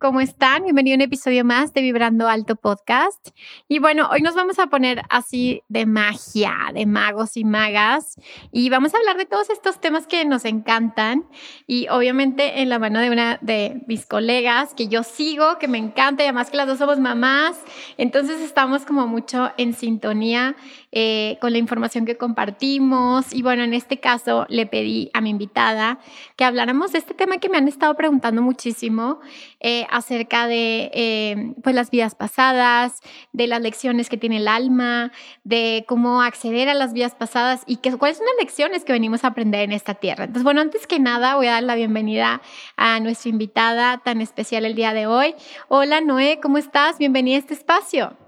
[0.00, 0.62] ¿Cómo están?
[0.62, 3.30] Bienvenido a un episodio más de Vibrando Alto Podcast.
[3.66, 8.14] Y bueno, hoy nos vamos a poner así de magia, de magos y magas.
[8.52, 11.26] Y vamos a hablar de todos estos temas que nos encantan.
[11.66, 15.78] Y obviamente en la mano de una de mis colegas que yo sigo, que me
[15.78, 17.60] encanta, y además que las dos somos mamás.
[17.96, 20.54] Entonces estamos como mucho en sintonía
[20.90, 23.34] eh, con la información que compartimos.
[23.34, 25.98] Y bueno, en este caso le pedí a mi invitada
[26.36, 29.20] que habláramos de este tema que me han estado preguntando muchísimo
[29.60, 33.00] eh, acerca de eh, pues las vidas pasadas,
[33.32, 35.12] de las lecciones que tiene el alma,
[35.44, 39.24] de cómo acceder a las vidas pasadas y que, cuáles son las lecciones que venimos
[39.24, 40.24] a aprender en esta tierra.
[40.24, 42.40] Entonces, bueno, antes que nada voy a dar la bienvenida
[42.76, 45.34] a nuestra invitada tan especial el día de hoy.
[45.68, 46.98] Hola Noé, ¿cómo estás?
[46.98, 48.27] Bienvenida a este espacio.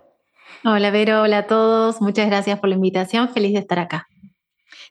[0.63, 2.03] Hola Vero, hola a todos.
[2.03, 3.31] Muchas gracias por la invitación.
[3.31, 4.09] Feliz de estar acá.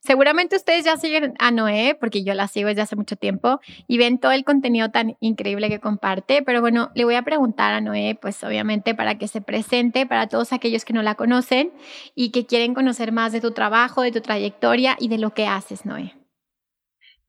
[0.02, 3.98] Seguramente ustedes ya siguen a Noé, porque yo la sigo desde hace mucho tiempo, y
[4.00, 6.42] ven todo el contenido tan increíble que comparte.
[6.42, 10.28] Pero bueno, le voy a preguntar a Noé, pues obviamente para que se presente para
[10.28, 11.72] todos aquellos que no la conocen
[12.16, 15.46] y que quieren conocer más de tu trabajo, de tu trayectoria y de lo que
[15.46, 16.19] haces, Noé.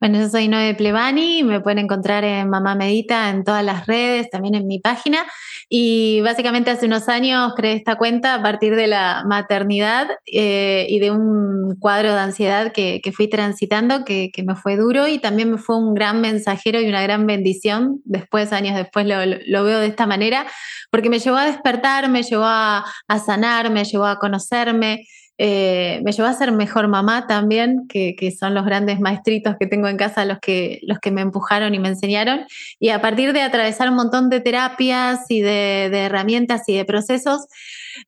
[0.01, 4.31] Bueno, yo soy Noé Plevani, me pueden encontrar en Mamá Medita en todas las redes,
[4.31, 5.27] también en mi página.
[5.69, 11.01] Y básicamente hace unos años creé esta cuenta a partir de la maternidad eh, y
[11.01, 15.59] de un cuadro de ansiedad que, fui transitando, que, me fue duro y también me
[15.59, 18.01] fue un gran mensajero y una gran bendición.
[18.07, 20.47] Después, años después, lo, veo de esta manera,
[20.91, 25.05] porque me llevó a despertar, me llevó a, a sanar, me llevó a conocerme.
[25.43, 29.89] Eh, me llevó a ser mejor mamá también, que, son los grandes maestritos que tengo
[29.89, 32.45] en casa, los que, los que me empujaron y me enseñaron.
[32.79, 37.47] Y a partir de atravesar un montón de terapias y de, herramientas y de procesos,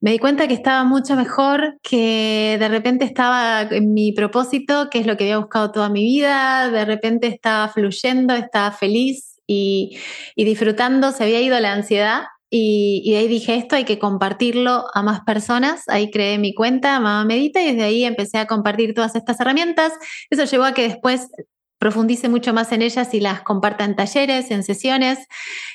[0.03, 4.99] me di cuenta que estaba mucho mejor, que de repente estaba en mi propósito, que
[4.99, 9.97] es lo que había buscado toda mi vida, de repente estaba fluyendo, estaba feliz y,
[10.37, 14.85] y disfrutando, se había ido la ansiedad y, de ahí dije, esto hay que compartirlo
[14.93, 15.89] a más personas.
[15.89, 19.95] Ahí creé mi cuenta, Mamá Medita, y desde ahí empecé a compartir todas estas herramientas.
[20.29, 21.31] Eso llevó a que después
[21.79, 25.19] profundice mucho más en ellas y las comparta en talleres, en sesiones.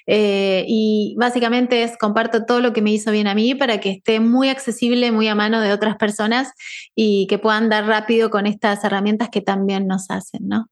[0.05, 3.89] Eh, y básicamente es comparto todo lo que me hizo bien a mí para que
[3.89, 6.51] esté muy accesible, muy a mano de otras personas
[6.93, 10.67] y que puedan dar rápido con estas herramientas que también nos hacen, ¿no?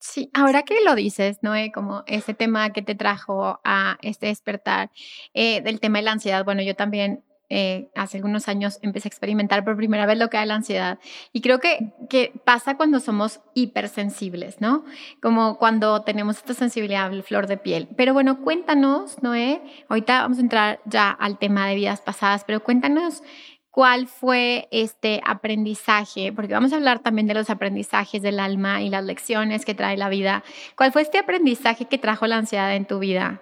[0.00, 4.90] Sí, ahora que lo dices, Noé, como ese tema que te trajo a este despertar
[5.34, 9.10] eh, del tema de la ansiedad, bueno, yo también eh, hace algunos años empecé a
[9.10, 10.98] experimentar por primera vez lo que es la ansiedad.
[11.32, 14.84] Y creo que, que pasa cuando somos hipersensibles, ¿no?
[15.22, 17.88] Como cuando tenemos esta sensibilidad flor de piel.
[17.96, 22.62] Pero bueno, cuéntanos, Noé, ahorita vamos a entrar ya al tema de vidas pasadas, pero
[22.62, 23.22] cuéntanos
[23.78, 28.90] cuál fue este aprendizaje, porque vamos a hablar también de los aprendizajes del alma y
[28.90, 30.42] las lecciones que trae la vida.
[30.76, 33.40] ¿Cuál fue este aprendizaje que trajo la ansiedad en tu vida?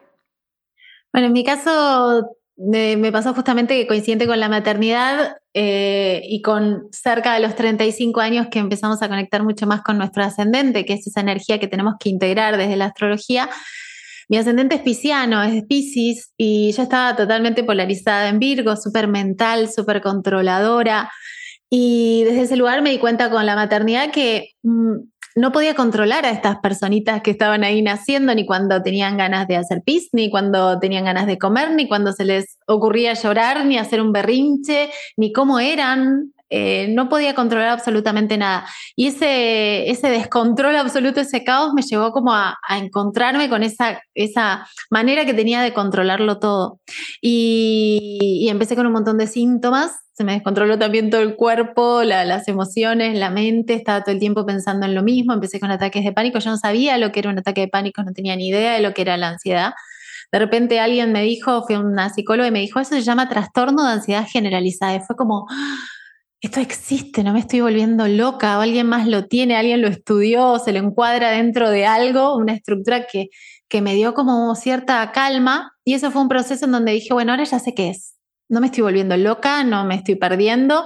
[1.10, 6.86] Bueno, en mi caso me pasó justamente que coincidente con la maternidad eh, y con
[6.92, 10.92] cerca de los 35 años que empezamos a conectar mucho más con nuestro ascendente, que
[10.92, 13.48] es esa energía que tenemos que integrar desde la astrología.
[14.28, 19.06] Mi ascendente es pisciano, es de Pisces, y yo estaba totalmente polarizada en Virgo, súper
[19.06, 21.10] mental, súper controladora.
[21.70, 24.94] Y desde ese lugar me di cuenta con la maternidad que mm,
[25.36, 29.56] no podía controlar a estas personitas que estaban ahí naciendo, ni cuando tenían ganas de
[29.56, 33.76] hacer pis, ni cuando tenían ganas de comer, ni cuando se les ocurría llorar, ni
[33.76, 36.32] hacer un berrinche, ni cómo eran.
[36.48, 38.66] Eh, no podía controlar absolutamente nada.
[38.94, 44.66] Y ese, ese descontrol absoluto, ese caos, me llevó como a, encontrarme con esa, esa
[44.90, 46.80] manera que tenía de controlarlo todo.
[47.20, 49.92] Y, empecé con un montón de síntomas.
[50.12, 54.46] Se me descontroló también todo el cuerpo, las emociones, la mente, estaba todo el tiempo
[54.46, 57.28] pensando en lo mismo, empecé con ataques de pánico, yo no sabía lo que era
[57.28, 59.74] un ataque de pánico, no tenía ni idea de lo que era la ansiedad
[60.32, 63.84] de repente alguien me dijo, fue una psicóloga y me dijo, eso se llama trastorno
[63.84, 64.96] de ansiedad generalizada.
[64.96, 65.76] Y fue como, ¡Ah!
[66.40, 70.58] Esto existe, no me estoy volviendo loca, o alguien más lo tiene, alguien lo estudió,
[70.58, 73.28] se lo encuadra dentro de algo, una estructura que,
[73.68, 75.72] que me dio como cierta calma.
[75.84, 78.16] Y eso fue un proceso en donde dije, bueno, ahora ya sé qué es.
[78.48, 80.84] No me estoy volviendo loca, no me estoy perdiendo.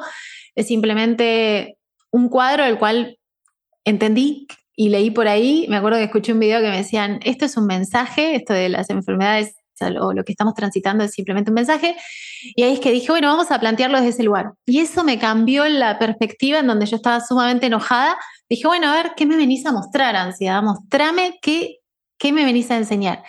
[0.55, 1.77] Es simplemente
[2.11, 3.19] un cuadro del cual
[3.85, 4.47] entendí
[4.77, 7.57] y leí por ahí, me acuerdo que escuché un video que me decían, esto es
[7.59, 11.97] un mensaje, esto de las enfermedades o lo que estamos transitando es simplemente un mensaje.
[12.55, 14.53] Y ahí es que dije, bueno, vamos a plantearlo desde ese lugar.
[14.67, 18.17] Y eso me cambió la perspectiva en donde yo estaba sumamente enojada.
[18.49, 20.63] Dije, bueno, a ver, ¿qué me venís a mostrar, ansiedad?
[20.63, 21.79] Mostrame qué,
[22.19, 23.23] qué me venís a enseñar.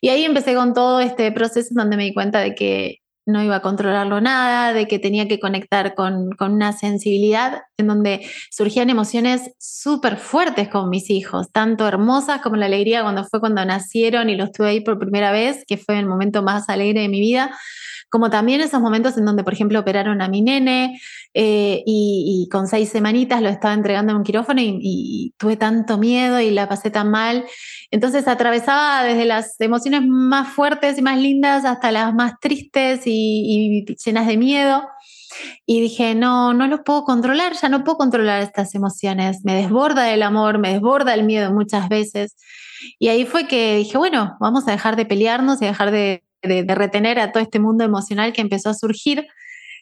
[0.00, 3.56] Y ahí empecé con todo este proceso donde me di cuenta de que no iba
[3.56, 9.50] a controlarlo nada, de que tenía que conectar con, una sensibilidad en donde surgían emociones
[9.58, 14.36] súper fuertes con mis hijos, tanto hermosas como la alegría cuando fue cuando nacieron y
[14.36, 17.50] los tuve ahí por primera vez, que fue el momento más alegre de mi vida,
[18.10, 21.00] como también esos momentos en donde, por ejemplo, operaron a mi nene
[21.32, 26.40] eh, y, con seis semanitas lo estaba entregando en un quirófano y, tuve tanto miedo
[26.40, 27.44] y la pasé tan mal.
[27.92, 33.84] Entonces atravesaba desde las emociones más fuertes y más lindas hasta las más tristes y,
[33.86, 34.82] y llenas de miedo.
[35.66, 39.44] Y dije, no, no lo puedo controlar, ya no puedo controlar estas emociones.
[39.44, 42.36] Me desborda el amor, me desborda el miedo muchas veces.
[42.98, 46.74] Y ahí fue que dije, bueno, vamos a dejar de pelearnos y dejar de, de,
[46.74, 49.26] retener a todo este mundo emocional que empezó a surgir.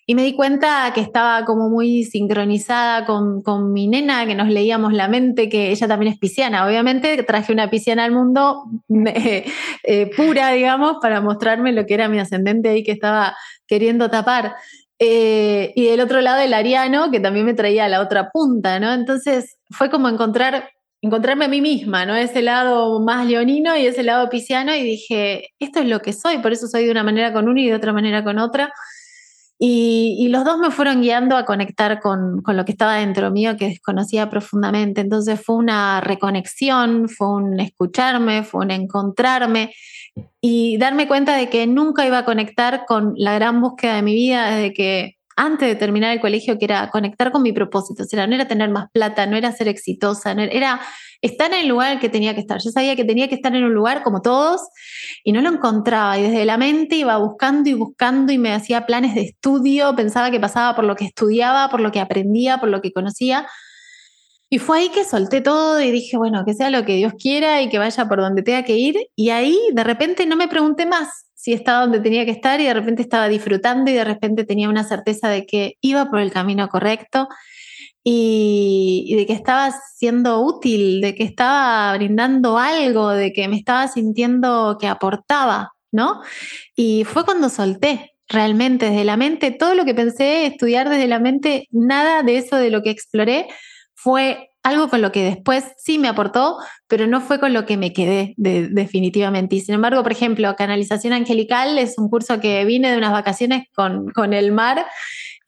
[0.06, 4.48] Y me di cuenta que estaba como muy sincronizada con, con, mi nena, que nos
[4.48, 6.66] leíamos la mente, que ella también es pisciana.
[6.66, 12.18] Obviamente traje una pisciana al mundo eh, pura, digamos, para mostrarme lo que era mi
[12.18, 14.56] ascendente ahí que estaba queriendo tapar.
[15.00, 18.92] Eh, y del otro lado el ariano, que también me traía la otra punta, ¿no?
[18.92, 22.16] Entonces fue como encontrar encontrarme a mí misma, ¿no?
[22.16, 26.38] Ese lado más leonino y ese lado pisciano y dije, esto es lo que soy,
[26.38, 28.72] por eso soy de una manera con uno y de otra manera con otra.
[29.60, 33.56] Y, los dos me fueron guiando a conectar con, con, lo que estaba dentro mío,
[33.56, 35.00] que desconocía profundamente.
[35.00, 39.72] Entonces fue una reconexión, fue un escucharme, fue un encontrarme
[40.40, 44.14] y darme cuenta de que nunca iba a conectar con la gran búsqueda de mi
[44.14, 48.02] vida desde que antes de terminar el colegio, que era conectar con mi propósito.
[48.02, 50.80] O sea, no era tener más plata, no era ser exitosa, era,
[51.20, 52.60] estar en el lugar que tenía que estar.
[52.60, 54.60] Yo sabía que tenía que estar en un lugar como todos
[55.22, 56.18] y no lo encontraba.
[56.18, 60.32] Y desde la mente iba buscando y buscando y me hacía planes de estudio, pensaba
[60.32, 63.46] que pasaba por lo que estudiaba, por lo que aprendía, por lo que conocía.
[64.50, 67.60] Y fue ahí que solté todo y dije, bueno, que sea lo que Dios quiera
[67.60, 68.96] y que vaya por donde tenga que ir.
[69.14, 72.64] Y ahí de repente no me pregunté más si estaba donde tenía que estar y
[72.64, 76.32] de repente estaba disfrutando y de repente tenía una certeza de que iba por el
[76.32, 77.28] camino correcto
[78.02, 83.86] y, de que estaba siendo útil, de que estaba brindando algo, de que me estaba
[83.88, 86.22] sintiendo que aportaba, ¿no?
[86.74, 91.18] Y fue cuando solté realmente desde la mente, todo lo que pensé estudiar desde la
[91.18, 93.46] mente, nada de eso de lo que exploré
[94.00, 96.56] fue algo con lo que después sí me aportó,
[96.86, 99.56] pero no fue con lo que me quedé definitivamente.
[99.56, 103.64] Y sin embargo, por ejemplo, Canalización Angelical es un curso que vine de unas vacaciones
[103.74, 104.86] con, con el mar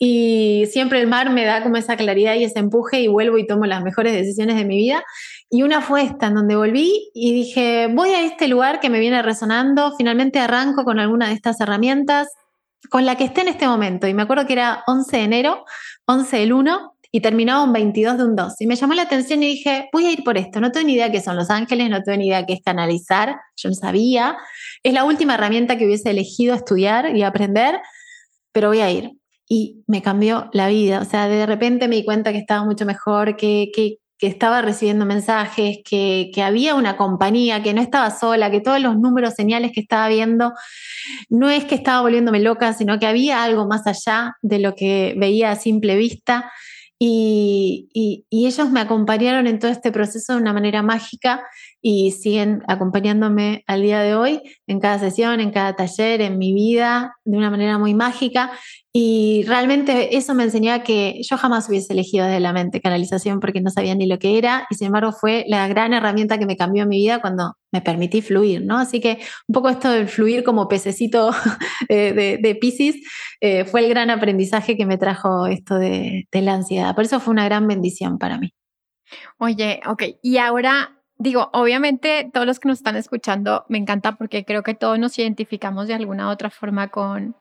[0.01, 3.47] y siempre el mar me da como esa claridad y ese empuje y vuelvo y
[3.47, 5.05] tomo las mejores decisiones de mi vida.
[5.49, 8.99] Y una fue esta, en donde volví y dije, voy a este lugar que me
[8.99, 12.29] viene resonando, finalmente arranco con alguna de estas herramientas,
[12.89, 14.09] con la que esté en este momento.
[14.09, 15.65] Y me acuerdo que era 11 de enero,
[16.07, 18.61] 11 del 1, y terminaba un 22 de un 2.
[18.61, 20.61] Y me llamó la atención y dije, voy a ir por esto.
[20.61, 23.37] No tengo ni idea qué son los ángeles, no tengo ni idea qué es canalizar,
[23.57, 24.37] yo no sabía.
[24.83, 27.81] Es la última herramienta que hubiese elegido estudiar y aprender,
[28.53, 29.11] pero voy a ir.
[29.49, 31.01] Y me cambió la vida.
[31.01, 34.63] O sea, de repente me di cuenta que estaba mucho mejor, que, que, que estaba
[34.63, 39.35] recibiendo mensajes, que, que, había una compañía, que no estaba sola, que todos los números,
[39.35, 40.53] señales que estaba viendo,
[41.29, 45.15] no es que estaba volviéndome loca, sino que había algo más allá de lo que
[45.17, 46.53] veía a simple vista
[47.03, 47.89] y,
[48.29, 51.43] y, ellos me acompañaron en todo este proceso de una manera mágica
[51.83, 56.53] y siguen acompañándome al día de hoy en cada sesión, en cada taller, en mi
[56.53, 58.53] vida, de una manera muy mágica.
[58.93, 63.61] Y realmente eso me enseñaba que yo jamás hubiese elegido desde la mente canalización porque
[63.61, 66.57] no sabía ni lo que era y sin embargo fue la gran herramienta que me
[66.57, 68.79] cambió mi vida cuando me permití fluir, ¿no?
[68.79, 71.31] Así que un poco esto del fluir como pececito
[71.89, 72.97] de, de, Pisces
[73.41, 76.95] eh, fue el gran aprendizaje que me trajo esto de, de la ansiedad.
[76.95, 78.53] Por eso fue una gran bendición para mí.
[79.39, 84.45] Oye, ok, y ahora digo, obviamente todos los que nos están escuchando me encanta porque
[84.45, 87.37] creo que todos nos identificamos de alguna u otra forma con,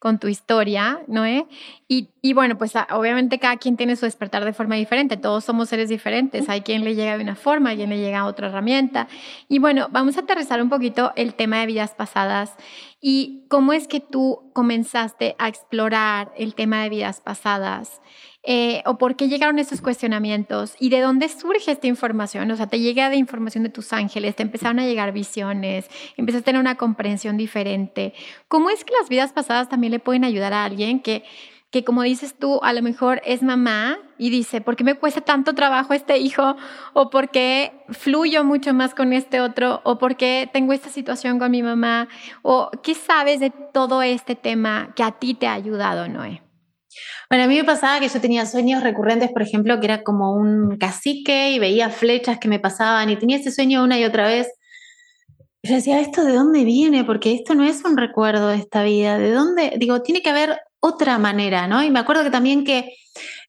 [0.00, 1.24] con tu historia, ¿no?
[1.86, 5.68] Y y bueno, pues obviamente cada quien tiene su despertar de forma diferente, todos somos
[5.68, 8.46] seres diferentes, hay quien le llega de una forma, hay quien le llega a otra
[8.46, 9.08] herramienta.
[9.48, 12.54] Y bueno, vamos a aterrizar un poquito el tema de vidas pasadas
[13.00, 18.00] y cómo es que tú comenzaste a explorar el tema de vidas pasadas.
[18.44, 22.50] Eh, o por qué llegaron esos cuestionamientos y de dónde surge esta información.
[22.50, 26.42] O sea, te llega de información de tus ángeles, te empezaron a llegar visiones, empezaste
[26.42, 28.14] a tener una comprensión diferente.
[28.46, 31.22] ¿Cómo es que las vidas pasadas también le pueden ayudar a alguien que
[31.72, 35.22] que como dices tú, a lo mejor es mamá y dice, ¿por qué me cuesta
[35.22, 36.54] tanto trabajo este hijo?
[36.92, 39.80] ¿O por qué fluyo mucho más con este otro?
[39.84, 42.08] ¿O por qué tengo esta situación con mi mamá?
[42.42, 46.42] ¿O qué sabes de todo este tema que a ti te ha ayudado, Noé?
[47.30, 50.34] Bueno, a mí me pasaba que yo tenía sueños recurrentes, por ejemplo, que era como
[50.34, 54.26] un cacique y veía flechas que me pasaban y tenía ese sueño una y otra
[54.26, 54.46] vez.
[55.62, 57.04] Yo decía, ¿esto de dónde viene?
[57.04, 59.16] Porque esto no es un recuerdo de esta vida.
[59.16, 59.72] ¿De dónde?
[59.78, 61.82] Digo, tiene que haber otra manera, ¿no?
[61.84, 62.96] Y me acuerdo que también que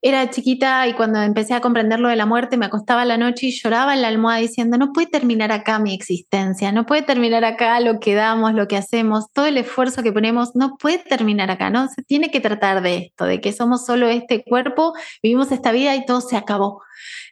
[0.03, 3.47] era chiquita y cuando empecé a comprender lo de la muerte me acostaba la noche
[3.47, 7.43] y lloraba en la almohada diciendo, no puede terminar acá mi existencia, no puede terminar
[7.43, 11.49] acá lo que damos, lo que hacemos, todo el esfuerzo que ponemos, no puede terminar
[11.49, 11.87] acá, ¿no?
[11.87, 15.95] Se tiene que tratar de esto, de que somos solo este cuerpo, vivimos esta vida
[15.95, 16.83] y todo se acabó.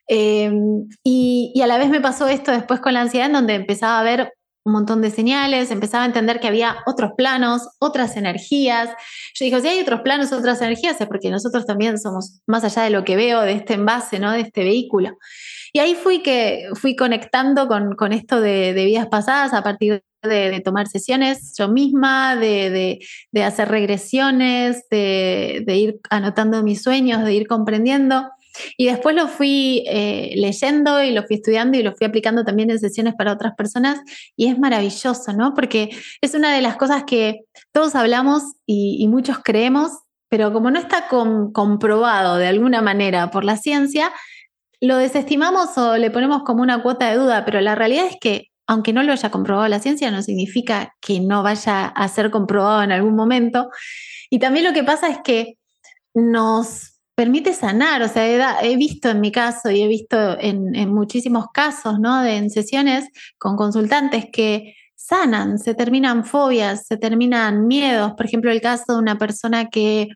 [0.07, 3.53] Em, y, y a la vez me pasó esto después con la ansiedad, en donde
[3.53, 8.15] empezaba a ver un montón de señales, empezaba a entender que había otros planos, otras
[8.15, 8.89] energías.
[9.33, 12.83] Yo dije, si hay otros planos, otras energías, es porque nosotros también somos más allá
[12.83, 14.31] de lo que veo, de este envase, ¿no?
[14.31, 15.17] de este vehículo.
[15.73, 20.03] Y ahí fui que fui conectando con, con esto de, de, vidas pasadas a partir
[20.21, 22.99] de, de tomar sesiones yo misma, de,
[23.31, 28.29] de hacer regresiones, de, ir anotando mis sueños, de ir comprendiendo.
[28.77, 32.69] Y después lo fui eh, leyendo y lo fui estudiando y lo fui aplicando también
[32.69, 33.99] en sesiones para otras personas
[34.35, 35.53] y es maravilloso, ¿no?
[35.53, 35.89] Porque
[36.21, 37.41] es una de las cosas que
[37.71, 39.91] todos hablamos y, muchos creemos,
[40.29, 44.11] pero como no está comprobado de alguna manera por la ciencia,
[44.79, 48.47] lo desestimamos o le ponemos como una cuota de duda, pero la realidad es que
[48.67, 52.81] aunque no lo haya comprobado la ciencia, no significa que no vaya a ser comprobado
[52.83, 53.69] en algún momento.
[54.29, 55.57] Y también lo que pasa es que
[56.13, 56.90] nos
[57.21, 58.01] permite sanar.
[58.01, 62.23] O sea, he, visto en mi caso y he visto en, muchísimos casos, ¿no?
[62.23, 64.73] De, en sesiones con consultantes que
[65.57, 68.13] se terminan fobias, se terminan miedos.
[68.13, 70.09] Por ejemplo, el caso de una persona que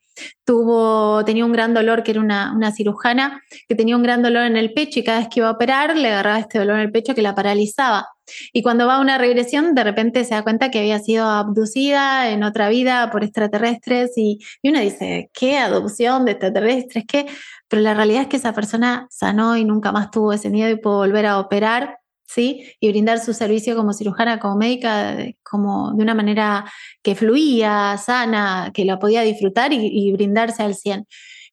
[0.45, 4.43] tuvo, tenía un gran dolor, que era una, una, cirujana, que tenía un gran dolor
[4.43, 6.83] en el pecho y cada vez que iba a operar le agarraba este dolor en
[6.83, 8.07] el pecho que la paralizaba.
[8.53, 12.29] Y cuando va a una regresión, de repente se da cuenta que había sido abducida
[12.29, 17.03] en otra vida por extraterrestres y, y uno dice, ¿qué adopción de extraterrestres?
[17.07, 17.25] ¿Qué?
[17.67, 20.77] Pero la realidad es que esa persona sanó y nunca más tuvo ese miedo y
[20.77, 21.97] pudo volver a operar
[22.27, 22.65] ¿sí?
[22.79, 26.65] Y brindar su servicio como cirujana, como médica, como de una manera
[27.03, 31.07] que fluía, sana, que lo podía disfrutar y, brindarse al 100.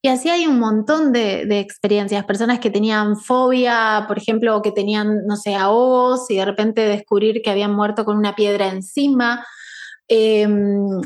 [0.05, 5.27] Y así hay un montón de, experiencias, personas que tenían fobia, por ejemplo, que tenían,
[5.27, 9.47] no sé, ahogos y de repente descubrir que habían muerto con una piedra encima.
[10.09, 11.01] Em,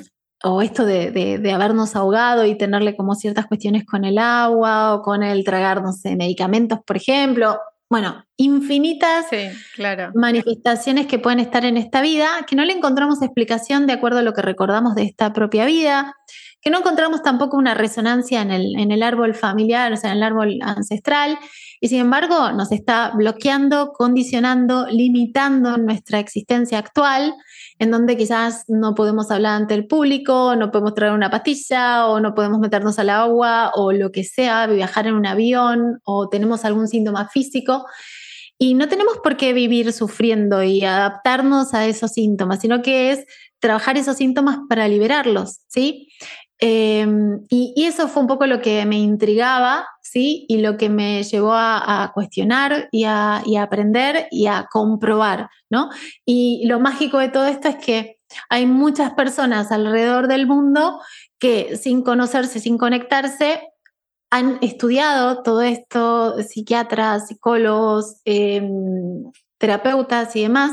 [0.45, 5.03] o esto de, de, habernos ahogado y tenerle como ciertas cuestiones con el agua o
[5.03, 9.27] con el tragar, no sé, medicamentos, por ejemplo, bueno, infinitas
[10.15, 14.23] manifestaciones que pueden estar en esta vida, que no le encontramos explicación de acuerdo a
[14.23, 16.17] lo que recordamos de esta propia vida,
[16.61, 20.17] que no encontramos tampoco una resonancia en el, en el árbol familiar, o sea, en
[20.17, 21.39] el árbol ancestral,
[21.81, 27.35] y sin embargo nos está bloqueando, condicionando, limitando nuestra existencia actual
[27.79, 32.21] en donde quizás no podemos hablar ante el público, no podemos traer una pastilla o
[32.21, 36.65] no podemos meternos al agua o lo que sea, viajar en un avión o tenemos
[36.65, 37.85] algún síntoma físico.
[38.59, 43.27] Y no tenemos por qué vivir sufriendo y adaptarnos a esos síntomas, sino que es
[43.59, 46.09] trabajar esos síntomas para liberarlos, ¿sí?
[46.59, 50.47] Em, y, eso fue un poco lo que me intrigaba, ¿sí?
[50.49, 55.91] Y lo que me llevó a, cuestionar y a, aprender y a comprobar, ¿no?
[56.25, 61.01] Y lo mágico de todo esto es que hay muchas personas alrededor del mundo
[61.39, 63.61] que sin conocerse, sin conectarse,
[64.31, 70.73] han estudiado todo esto, psiquiatras, psicólogos, em, terapeutas y demás,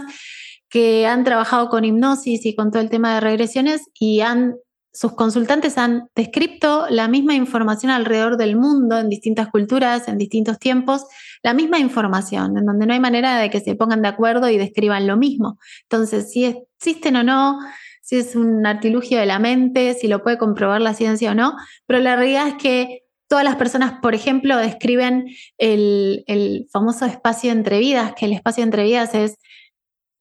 [0.69, 4.55] que han trabajado con hipnosis y con todo el tema de regresiones y han
[4.93, 10.59] sus consultantes han descrito la misma información alrededor del mundo, en distintas culturas, en distintos
[10.59, 11.05] tiempos,
[11.41, 14.57] la misma información, en donde no hay manera de que se pongan de acuerdo y
[14.57, 15.57] describan lo mismo.
[15.89, 17.57] Entonces, si existen o no,
[18.03, 21.55] si es un artilugio de la mente, si lo puede comprobar la ciencia o no,
[21.87, 25.25] pero la realidad es que todas las personas, por ejemplo, describen
[25.57, 29.37] el, el famoso espacio entre vidas, que el espacio entre vidas es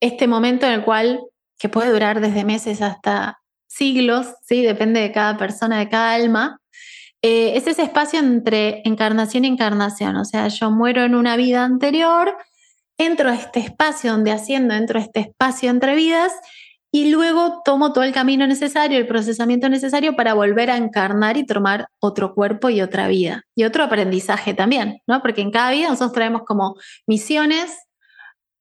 [0.01, 1.21] este momento en el cual,
[1.59, 3.42] que puede durar desde meses hasta
[3.73, 4.63] siglos, ¿sí?
[4.63, 6.61] depende de cada persona, de cada alma,
[7.23, 10.17] eh, es ese espacio entre encarnación y encarnación.
[10.17, 12.37] O sea, yo muero en una vida anterior,
[12.99, 16.33] entro a este espacio donde haciendo, entro a este espacio entre vidas
[16.91, 21.47] y luego tomo todo el camino necesario, el procesamiento necesario para volver a encarnar y
[21.47, 23.45] tomar otro cuerpo y otra vida.
[23.55, 25.23] Y otro aprendizaje también, ¿no?
[25.23, 26.75] Porque en cada vida nosotros traemos como
[27.07, 27.79] misiones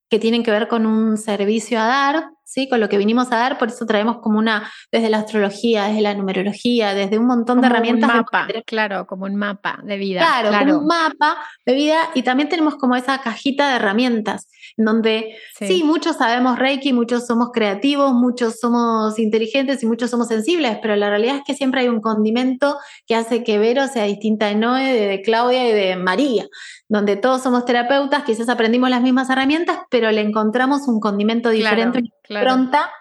[0.10, 2.68] que tienen que ver con un servicio a dar, ¿sí?
[2.68, 6.02] Con lo que vinimos a dar, por eso traemos como una, desde la astrología, desde
[6.02, 8.10] la numerología, desde un montón de herramientas.
[8.10, 10.20] Un mapa, claro, como un mapa de vida.
[10.20, 15.38] Claro, como un mapa de vida y también tenemos como esa cajita de herramientas, donde
[15.58, 15.84] sí.
[15.86, 21.10] muchos sabemos Reiki, muchos somos creativos, muchos somos inteligentes y muchos somos sensibles, pero la
[21.10, 22.78] realidad es que siempre hay un condimento
[23.08, 26.48] que hace que Vero sea distinta de Noé, de Claudia y de María,
[26.92, 32.04] donde todos somos terapeutas, quizás aprendimos las mismas herramientas, pero le encontramos un condimento diferente
[32.28, 32.92] pronta,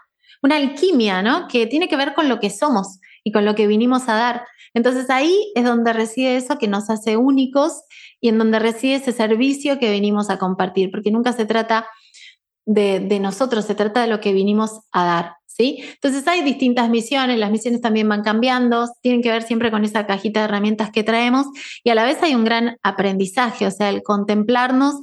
[0.45, 1.49] una alquimia, ¿no?
[1.49, 4.45] Que tiene que ver con lo que somos y con lo que vinimos a dar.
[4.75, 7.83] Entonces ahí es donde reside eso que nos hace únicos
[8.21, 11.89] y en donde reside ese servicio que venimos a compartir, porque nunca se trata
[12.67, 15.33] de, de nosotros, se trata de lo que vinimos a dar.
[15.53, 15.83] ¿Sí?
[15.83, 20.07] Entonces hay distintas misiones, las misiones también van cambiando, tienen que ver siempre con esa
[20.07, 21.47] cajita de herramientas que traemos
[21.83, 24.95] y a la vez hay un gran aprendizaje, o sea, el contemplarnos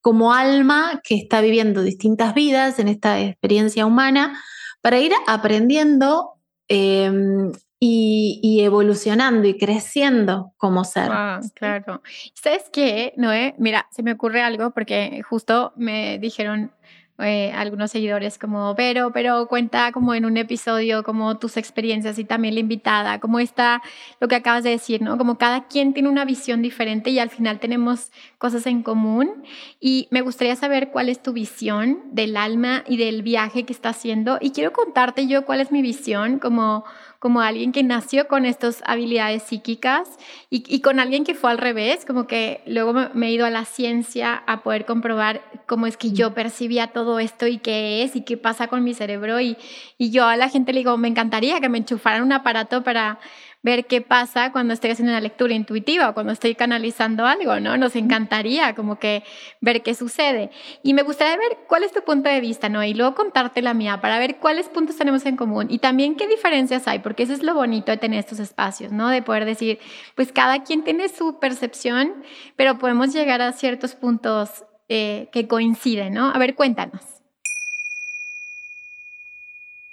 [0.00, 4.38] como alma que está viviendo distintas vidas en esta experiencia humana
[4.82, 6.32] para ir aprendiendo
[6.68, 11.08] em, y, evolucionando y creciendo como ser.
[11.10, 12.02] Ah, claro.
[12.34, 13.54] ¿Sabes qué, Noé?
[13.58, 16.72] Mira, se me ocurre algo porque justo me dijeron
[17.18, 22.24] eh, algunos seguidores como, pero, pero cuenta como en un episodio como tus experiencias y
[22.24, 23.82] también la invitada, como está
[24.18, 25.16] lo que acabas de decir, ¿no?
[25.16, 29.44] Como cada quien tiene una visión diferente y al final tenemos cosas en común
[29.78, 33.90] y me gustaría saber cuál es tu visión del alma y del viaje que está
[33.90, 36.84] haciendo y quiero contarte yo cuál es mi visión como
[37.24, 40.10] como alguien que nació con estas habilidades psíquicas
[40.50, 43.64] y, con alguien que fue al revés, como que luego me, he ido a la
[43.64, 48.24] ciencia a poder comprobar cómo es que yo percibía todo esto y qué es y
[48.24, 49.40] qué pasa con mi cerebro.
[49.40, 49.56] Y,
[49.96, 53.18] y yo a la gente le digo, me encantaría que me enchufaran un aparato para
[53.64, 57.76] ver qué pasa cuando estoy haciendo una lectura intuitiva o cuando estoy canalizando algo, ¿no?
[57.78, 59.24] Nos encantaría como que
[59.62, 60.50] ver qué sucede.
[60.82, 62.84] Y me gustaría ver cuál es tu punto de vista, ¿no?
[62.84, 66.28] Y luego contarte la mía para ver cuáles puntos tenemos en común y también qué
[66.28, 69.08] diferencias hay, porque eso es lo bonito de tener estos espacios, ¿no?
[69.08, 69.78] De poder decir,
[70.14, 72.22] pues cada quien tiene su percepción,
[72.56, 76.28] pero podemos llegar a ciertos puntos eh, que coinciden, ¿no?
[76.28, 77.13] A ver, cuéntanos.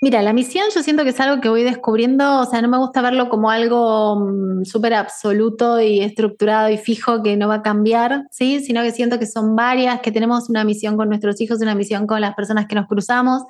[0.00, 2.78] Mira, la misión yo siento que es algo que voy descubriendo, o sea, no me
[2.78, 7.62] gusta verlo como algo mm, súper absoluto y estructurado y fijo que no va a
[7.62, 8.60] cambiar, ¿sí?
[8.60, 12.06] Sino que siento que son varias, que tenemos una misión con nuestros hijos, una misión
[12.06, 13.42] con las personas que nos cruzamos,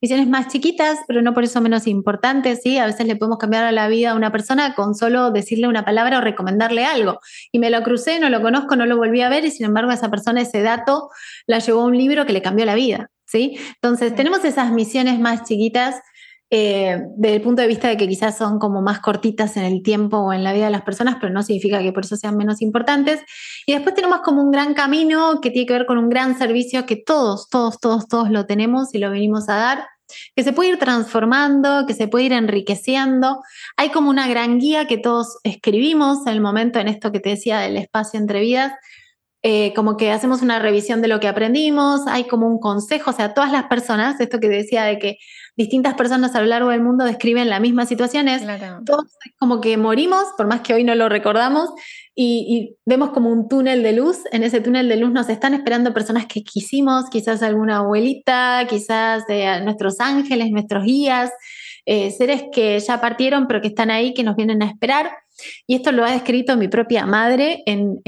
[0.00, 2.78] misiones más chiquitas, pero no por eso menos importantes, ¿sí?
[2.78, 6.18] A veces le podemos cambiar la vida a una persona con solo decirle una palabra
[6.18, 7.20] o recomendarle algo.
[7.52, 9.92] Y me lo crucé, no lo conozco, no lo volví a ver y sin embargo
[9.92, 11.10] esa persona ese dato
[11.46, 13.08] la llevó a un libro que le cambió la vida.
[13.32, 13.58] ¿Sí?
[13.74, 15.96] Entonces, tenemos esas misiones más chiquitas
[16.54, 19.82] eh, desde el punto de vista de que quizás son como más cortitas en el
[19.82, 22.36] tiempo o en la vida de las personas, pero no significa que por eso sean
[22.36, 23.22] menos importantes.
[23.66, 26.84] Y después tenemos como un gran camino que tiene que ver con un gran servicio
[26.84, 29.86] que todos, todos, todos, todos lo tenemos y lo venimos a dar
[30.36, 33.40] que se puede ir transformando, que se puede ir enriqueciendo.
[33.78, 37.30] Hay como una gran guía que todos escribimos en el momento en esto que te
[37.30, 38.72] decía del espacio entre vidas,
[39.44, 43.12] eh, como que hacemos una revisión de lo que aprendimos, hay como un consejo, o
[43.12, 45.18] sea, todas las personas, esto que decía de que
[45.56, 48.42] distintas personas a lo largo del mundo describen la misma situación, es
[48.86, 49.04] todos
[49.38, 51.70] como que morimos, por más que hoy no lo recordamos,
[52.14, 55.92] y, vemos como un túnel de luz, en ese túnel de luz nos están esperando
[55.92, 61.30] personas que quisimos, quizás alguna abuelita, quizás eh, nuestros ángeles, nuestros guías,
[61.84, 65.10] eh, seres que ya partieron pero que están ahí, que nos vienen a esperar.
[65.66, 68.00] Y esto lo ha escrito mi propia madre en,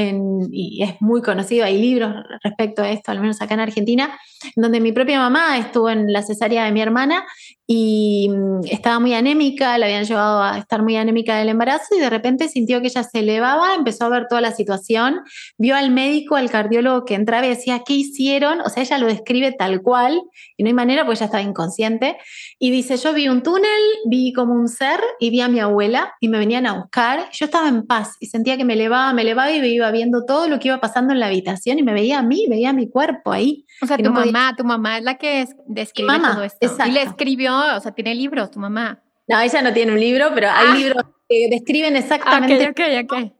[0.53, 4.19] y es muy conocido, hay libros respecto a esto, al menos acá en Argentina,
[4.57, 7.25] donde mi propia mamá estuvo en la cesárea de mi hermana
[7.67, 12.01] y mm, estaba muy anémica, la habían llevado a estar muy anémica del embarazo y
[12.01, 15.21] de repente sintió que ella se elevaba, empezó a ver toda la situación,
[15.57, 18.61] vio al médico, al cardiólogo que entraba y decía, ¿qué hicieron?
[18.61, 20.21] O sea, ella lo describe tal cual
[20.57, 22.17] y no hay manera porque ella estaba inconsciente
[22.59, 26.13] y dice, yo vi un túnel, vi como un ser y vi a mi abuela
[26.21, 29.23] y me venían a buscar, yo estaba en paz y sentía que me elevaba, me
[29.23, 31.93] elevaba y me iba viendo todo lo que iba pasando en la habitación y me
[31.93, 33.67] veía a mí, veía mi cuerpo ahí.
[33.83, 36.67] O sea, tu mamá, tu mamá es la que describe todo esto.
[36.87, 39.03] Y le escribió o sea, tiene libros tu mamá.
[39.27, 40.75] No, ella no tiene un libro, pero hay ah.
[40.75, 42.69] libros que describen exactamente.
[42.69, 43.33] Ok, ok, ok.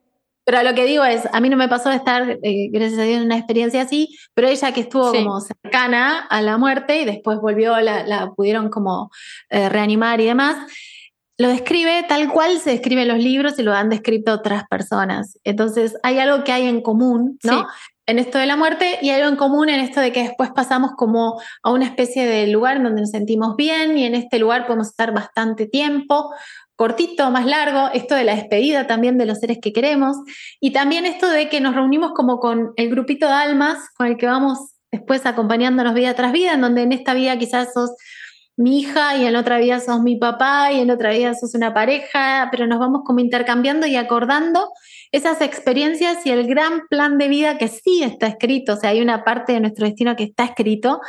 [0.45, 3.05] Pero lo que digo es, a mí no me pasó de estar, eh, gracias a
[3.05, 7.07] Dios, en una experiencia así, pero ella que estuvo como cercana a la muerte y
[7.07, 9.11] después volvió, la, pudieron como
[9.49, 10.71] eh, reanimar y demás,
[11.37, 15.39] lo describe tal cual se describe los libros y lo han descrito otras personas.
[15.45, 17.67] Entonces, hay algo que hay en común, ¿no?
[18.07, 20.93] en esto de la muerte y algo en común en esto de que después pasamos
[20.97, 24.89] como a una especie de lugar donde nos sentimos bien y en este lugar podemos
[24.89, 26.31] estar bastante tiempo,
[26.77, 30.17] cortito, más largo, esto de la despedida también de los seres que queremos
[30.61, 34.17] y también esto de que nos reunimos como con el grupito de almas con el
[34.17, 34.59] que vamos
[34.93, 37.91] después acompañándonos vida tras vida, en donde en esta vida quizás sos
[38.57, 41.75] mi hija y en otra vida sos mi papá y en otra vida sos una
[41.75, 44.71] pareja, pero nos vamos como intercambiando y acordando
[45.11, 49.01] esas experiencias y el gran plan de vida que sí está escrito, o sea, hay
[49.01, 51.01] una parte de nuestro destino que está escrito,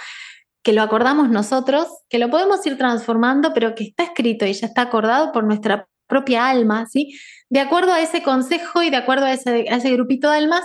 [0.64, 4.66] que lo acordamos nosotros, que lo podemos ir transformando, pero que está escrito y ya
[4.66, 7.16] está acordado por nuestra propia alma, ¿sí?
[7.50, 10.64] De acuerdo a ese consejo y de acuerdo a ese, a ese grupito de almas,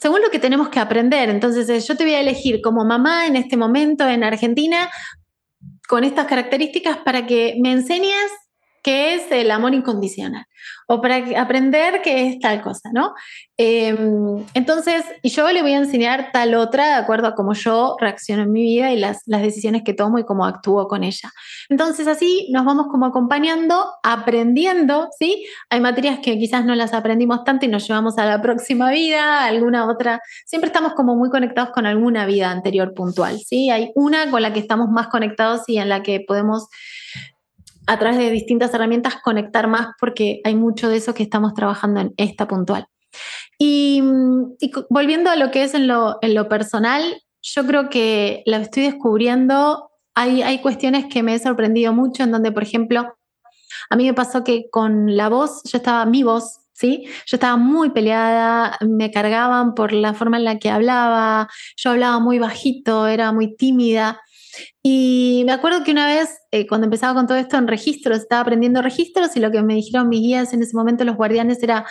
[0.00, 1.28] según lo que tenemos que aprender.
[1.28, 4.88] Entonces, eh, yo te voy a elegir como mamá en este momento en Argentina
[5.88, 8.30] con estas características para que me enseñes
[8.86, 10.46] qué es el amor incondicional
[10.86, 13.14] o para aprender qué es tal cosa, ¿no?
[13.56, 18.44] Em, entonces, yo le voy a enseñar tal otra de acuerdo a cómo yo reacciono
[18.44, 21.32] en mi vida y las, las decisiones que tomo y cómo actúo con ella.
[21.68, 25.44] Entonces, así nos vamos como acompañando, aprendiendo, ¿sí?
[25.68, 29.46] Hay materias que quizás no las aprendimos tanto y nos llevamos a la próxima vida,
[29.46, 30.20] alguna otra.
[30.44, 33.68] Siempre estamos como muy conectados con alguna vida anterior puntual, ¿sí?
[33.68, 36.68] Hay una con la que estamos más conectados y en la que podemos
[37.86, 42.00] a través de distintas herramientas conectar más porque hay mucho de eso que estamos trabajando
[42.00, 42.86] en esta puntual.
[43.58, 44.02] Y,
[44.90, 47.02] volviendo a lo que es en lo, en lo, personal,
[47.42, 49.90] yo creo que la estoy descubriendo.
[50.14, 53.16] Hay, hay cuestiones que me he sorprendido mucho en donde, por ejemplo,
[53.90, 57.06] a mí me pasó que con la voz, yo estaba, mi voz, ¿sí?
[57.26, 62.18] Yo estaba muy peleada, me cargaban por la forma en la que hablaba, yo hablaba
[62.18, 64.20] muy bajito, era muy tímida.
[64.82, 68.42] Y me acuerdo que una vez, eh, cuando empezaba con todo esto en registros, estaba
[68.42, 71.86] aprendiendo registros y lo que me dijeron mis guías en ese momento, los guardianes, era,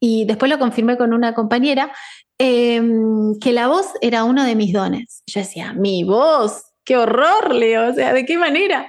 [0.00, 1.92] y después lo confirmé con una compañera,
[2.38, 5.22] em, que la voz era uno de mis dones.
[5.26, 8.86] Yo decía, mi voz, qué horror, Leo, o sea, ¿de qué manera?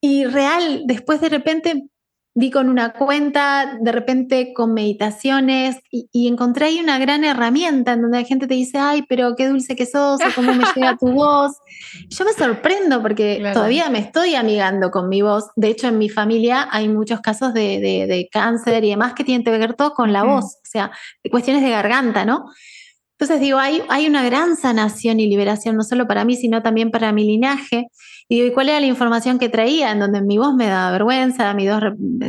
[0.00, 1.88] Y real, después de repente
[2.36, 8.02] vi con una cuenta, de repente con meditaciones y, encontré ahí una gran herramienta en
[8.02, 10.98] donde la gente te dice, ay, pero qué dulce que sos, o cómo me llega
[10.98, 11.56] tu voz.
[12.10, 15.46] Yo me sorprendo porque todavía me estoy amigando con mi voz.
[15.56, 19.50] De hecho, en mi familia hay muchos casos de, cáncer y demás que tienen que
[19.52, 20.90] ver todo con la voz, o sea,
[21.30, 22.50] cuestiones de garganta, ¿no?
[23.18, 26.90] Entonces digo, hay, hay una gran sanación y liberación, no solo para mí, sino también
[26.90, 27.86] para mi linaje.
[28.28, 29.92] Y digo, ¿y cuál era la información que traía?
[29.92, 31.66] En donde mi voz me daba vergüenza, mi,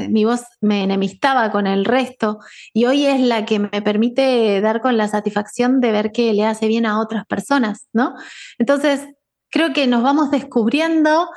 [0.10, 2.40] mi voz me enemistaba con el resto.
[2.74, 6.46] Y hoy es la que me permite dar con la satisfacción de ver que le
[6.46, 8.14] hace bien a otras personas, ¿no?
[8.60, 9.08] Entonces,
[9.50, 11.30] creo que nos vamos descubriendo.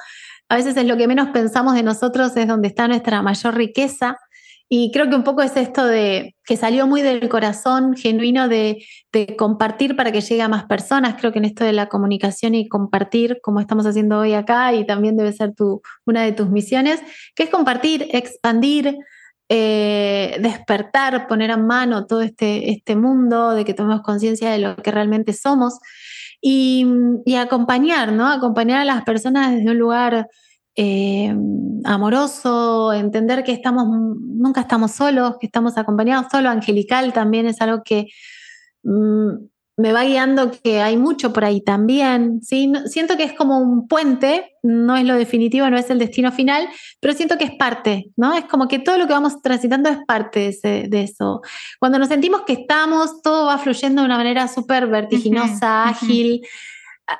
[0.49, 4.18] A veces es lo que menos pensamos de nosotros, es donde está nuestra mayor riqueza.
[4.72, 8.87] Y creo que un poco es esto de que salió muy del corazón genuino de,
[9.37, 11.16] compartir para que llegue a más personas.
[11.18, 14.87] Creo que en esto de la comunicación y compartir, como estamos haciendo hoy acá, y
[14.87, 15.54] también debe ser
[16.06, 17.00] una de tus misiones,
[17.35, 18.96] que es compartir, expandir,
[19.48, 24.76] eh, despertar, poner a mano todo este, este mundo, de que tomemos conciencia de lo
[24.76, 25.80] que realmente somos
[26.40, 26.87] y,
[27.24, 28.28] y acompañar, ¿no?
[28.28, 30.28] Acompañar a las personas desde un lugar
[30.76, 31.35] eh,
[31.85, 37.83] amoroso, entender que estamos, nunca estamos solos, que estamos acompañados, solo angelical también es algo
[37.85, 38.06] que
[38.83, 39.30] mm,
[39.80, 42.70] me va guiando que hay mucho por ahí también, ¿sí?
[42.87, 46.68] siento que es como un puente, no es lo definitivo, no es el destino final,
[47.00, 48.35] pero siento que es parte, ¿no?
[48.35, 51.40] Es como que todo lo que vamos transitando es parte de, eso.
[51.78, 56.42] Cuando nos sentimos que estamos, todo va fluyendo de una manera súper vertiginosa, ágil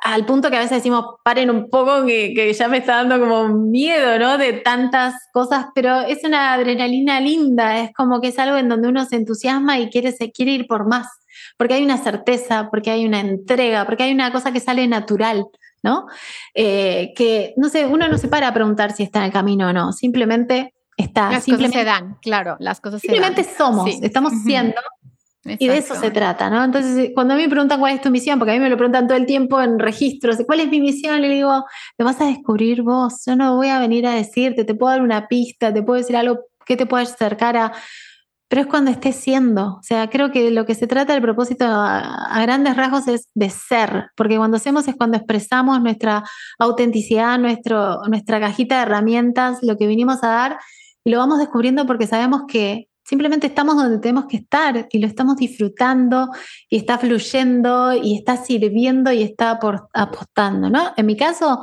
[0.03, 3.19] al punto que a veces decimos, paren un poco, que, que, ya me está dando
[3.19, 4.39] como miedo, ¿no?
[4.39, 8.89] De tantas cosas, pero es una adrenalina linda, es como que es algo en donde
[8.89, 11.09] uno se entusiasma y quiere, se quiere ir por más,
[11.57, 15.47] porque hay una certeza, porque hay una entrega, porque hay una cosa que sale natural,
[15.83, 16.07] ¿no?
[16.55, 19.69] Eh, que, no sé, uno no se para a preguntar si está en el camino
[19.69, 21.31] o no, simplemente está.
[21.31, 23.17] Las simplemente, cosas se dan, claro, las cosas se dan.
[23.17, 24.81] Simplemente somos, estamos siendo
[25.45, 26.63] y de eso se trata, ¿no?
[26.63, 28.77] Entonces, cuando a mí me preguntan cuál es tu misión, porque a mí me lo
[28.77, 31.21] preguntan todo el tiempo en registros, ¿cuál es mi misión?
[31.23, 31.65] Le digo,
[31.97, 35.03] te vas a descubrir vos, yo no voy a venir a decirte, te puedo dar
[35.03, 37.73] una pista, te puedo decir algo que te puede acercar a...
[38.49, 41.65] Pero es cuando estés siendo, o sea, creo que lo que se trata del propósito
[41.65, 42.01] a,
[42.35, 46.25] a grandes rasgos es de ser, porque cuando hacemos es cuando expresamos nuestra
[46.59, 50.59] autenticidad, nuestro, nuestra cajita de herramientas, lo que vinimos a dar,
[51.05, 55.09] y lo vamos descubriendo porque sabemos que Simplemente estamos donde tenemos que estar y lo
[55.09, 56.31] estamos disfrutando
[56.69, 59.59] y está fluyendo y está sirviendo y está
[59.95, 60.93] apostando, ¿no?
[60.97, 61.61] En mi caso,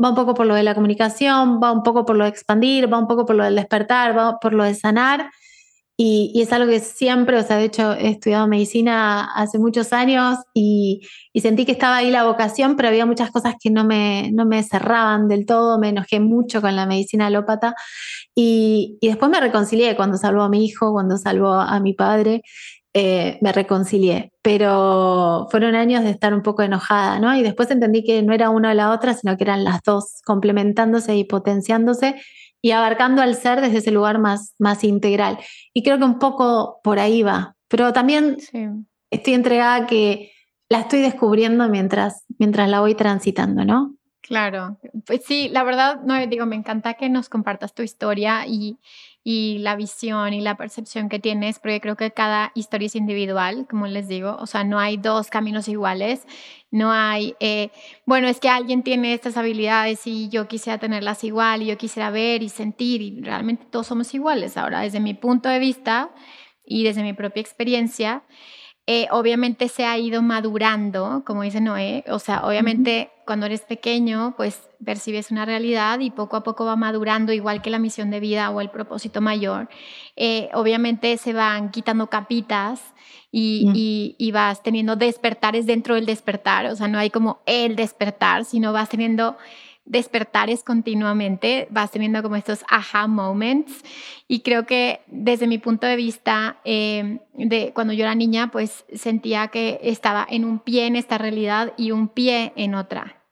[0.00, 2.90] va un poco por lo de la comunicación, va un poco por lo de expandir,
[2.90, 5.28] va un poco por lo del despertar, va por lo de sanar.
[5.98, 10.38] Y, es algo que siempre, o sea, de hecho he estudiado medicina hace muchos años
[10.54, 11.00] y,
[11.34, 14.62] sentí que estaba ahí la vocación, pero había muchas cosas que no me, no me
[14.62, 17.74] cerraban del todo, me enojé mucho con la medicina alópata
[18.38, 22.42] y, después me reconcilié cuando salvó a mi hijo, cuando salvó a mi padre,
[22.92, 27.34] eh, me reconcilié, pero fueron años de estar un poco enojada, ¿no?
[27.34, 30.20] Y después entendí que no era una o la otra, sino que eran las dos
[30.24, 32.16] complementándose y potenciándose
[32.62, 35.38] y abarcando al ser desde ese lugar más, más integral.
[35.72, 38.36] Y creo que un poco por ahí va, pero también
[39.10, 40.32] estoy entregada que
[40.68, 43.95] la estoy descubriendo mientras, mientras la voy transitando, ¿no?
[44.26, 48.76] Claro, pues sí, la verdad, no digo, me encanta que nos compartas tu historia y,
[49.22, 53.68] y la visión y la percepción que tienes, porque creo que cada historia es individual,
[53.70, 56.26] como les digo, o sea, no hay dos caminos iguales,
[56.72, 57.70] no hay, eh,
[58.04, 62.10] bueno, es que alguien tiene estas habilidades y yo quisiera tenerlas igual y yo quisiera
[62.10, 64.56] ver y sentir y realmente todos somos iguales.
[64.56, 66.10] Ahora, desde mi punto de vista
[66.64, 68.24] y desde mi propia experiencia,
[68.88, 74.34] eh, obviamente se ha ido madurando, como dice Noé, o sea, obviamente cuando eres pequeño,
[74.36, 78.20] pues percibes una realidad y poco a poco va madurando, igual que la misión de
[78.20, 79.68] vida o el propósito mayor.
[80.14, 82.80] Eh, obviamente se van quitando capitas
[83.32, 88.46] y, y, vas teniendo despertares dentro del despertar, o sea, no hay como el despertar,
[88.46, 89.36] sino vas teniendo
[89.86, 93.82] despertares continuamente, vas teniendo como estos aha moments
[94.28, 98.84] y creo que desde mi punto de vista, eh, de cuando yo era niña, pues
[98.92, 103.22] sentía que estaba en un pie en esta realidad y un pie en otra.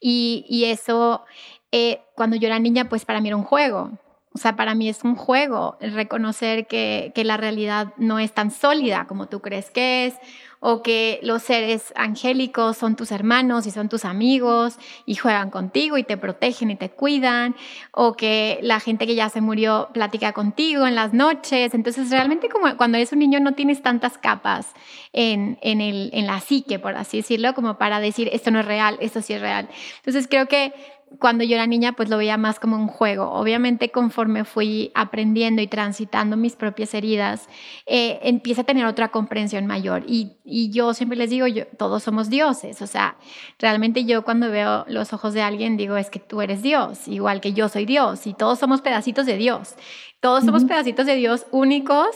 [0.00, 1.24] Y, y eso,
[1.72, 3.90] eh, cuando yo era niña, pues para mí era un juego.
[4.32, 8.50] O sea, para mí es un juego reconocer que, que la realidad no es tan
[8.50, 10.14] sólida como tú crees que es,
[10.60, 15.98] o que los seres angélicos son tus hermanos y son tus amigos y juegan contigo
[15.98, 17.54] y te protegen y te cuidan,
[17.92, 21.74] o que la gente que ya se murió platica contigo en las noches.
[21.74, 24.72] Entonces, realmente como cuando eres un niño no tienes tantas capas
[25.12, 28.66] en, en, el, en la psique, por así decirlo, como para decir esto no es
[28.66, 29.68] real, esto sí es real.
[29.98, 30.72] Entonces, creo que
[31.18, 33.30] cuando yo era niña, pues lo veía más como un juego.
[33.32, 37.48] Obviamente, conforme fui aprendiendo y transitando mis propias heridas,
[37.86, 40.04] eh, empieza a tener otra comprensión mayor.
[40.06, 40.32] Y,
[40.70, 42.82] yo siempre les digo, yo, todos somos dioses.
[42.82, 43.16] O sea,
[43.58, 47.40] realmente yo cuando veo los ojos de alguien, digo, es que tú eres Dios, igual
[47.40, 48.26] que yo soy Dios.
[48.26, 49.74] Y todos somos pedacitos de Dios.
[50.20, 52.08] Todos somos pedacitos de Dios únicos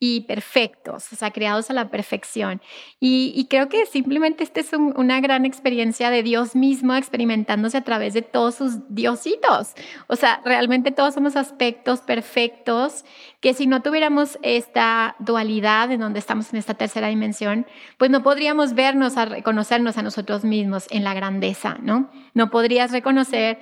[0.00, 2.60] y perfectos, o sea, creados a la perfección.
[3.00, 8.14] Y, creo que simplemente esta es una gran experiencia de Dios mismo experimentándose a través
[8.14, 9.74] de todos sus diositos.
[10.06, 13.04] O sea, realmente todos somos aspectos perfectos
[13.40, 18.22] que si no tuviéramos esta dualidad en donde estamos en esta tercera dimensión, pues no
[18.22, 22.10] podríamos vernos a reconocernos a nosotros mismos en la grandeza, ¿no?
[22.34, 23.58] No podrías reconocer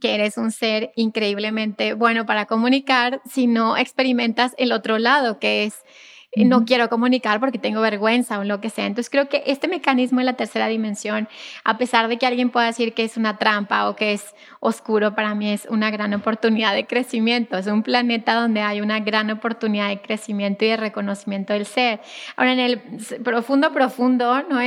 [0.00, 5.64] que eres un ser increíblemente bueno para comunicar si no experimentas el otro lado, que
[5.64, 5.82] es
[6.32, 8.86] eh, no quiero comunicar porque tengo vergüenza o lo que sea.
[8.86, 11.28] Entonces creo que este mecanismo en la tercera dimensión,
[11.64, 15.16] a pesar de que alguien pueda decir que es una trampa o que es oscuro,
[15.16, 17.58] para mí es una gran oportunidad de crecimiento.
[17.58, 22.00] Es un planeta donde hay una gran oportunidad de crecimiento y de reconocimiento del ser.
[22.36, 22.80] Ahora, en el
[23.24, 24.60] profundo, profundo, ¿no?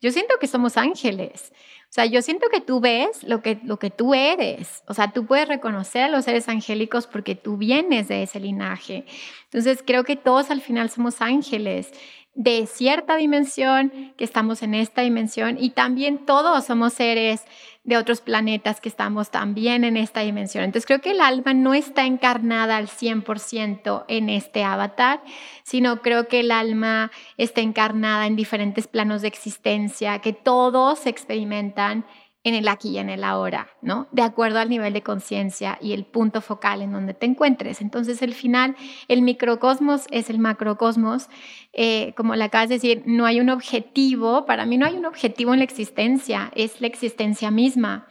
[0.00, 1.52] Yo siento que somos ángeles.
[1.94, 4.82] O sea, yo siento que tú ves lo que, lo que tú eres.
[4.88, 9.04] O sea, tú puedes reconocer a los seres angélicos porque tú vienes de ese linaje.
[9.44, 11.92] Entonces, creo que todos al final somos ángeles
[12.34, 17.44] de cierta dimensión, que estamos en esta dimensión y también todos somos seres
[17.84, 20.64] de otros planetas que estamos también en esta dimensión.
[20.64, 25.22] Entonces creo que el alma no está encarnada al 100% en este avatar,
[25.62, 32.06] sino creo que el alma está encarnada en diferentes planos de existencia, que todos experimentan
[32.44, 34.06] en el aquí y en el ahora, ¿no?
[34.12, 37.80] De acuerdo al nivel de conciencia y el punto focal en donde te encuentres.
[37.80, 38.76] Entonces, el final,
[39.08, 41.28] el microcosmos es el macrocosmos.
[41.72, 45.06] Eh, como le acabas de decir, no hay un objetivo, para mí no hay un
[45.06, 48.06] objetivo en la existencia, es la existencia misma,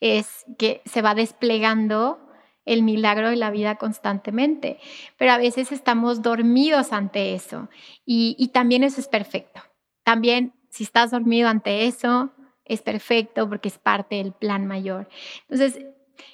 [0.00, 2.20] es que se va desplegando
[2.64, 4.78] el milagro de la vida constantemente,
[5.16, 7.68] pero a veces estamos dormidos ante eso
[8.06, 9.60] y, y también eso es perfecto.
[10.04, 12.32] También si estás dormido ante eso,
[12.64, 15.08] es perfecto porque es parte del plan mayor.
[15.48, 15.84] Entonces,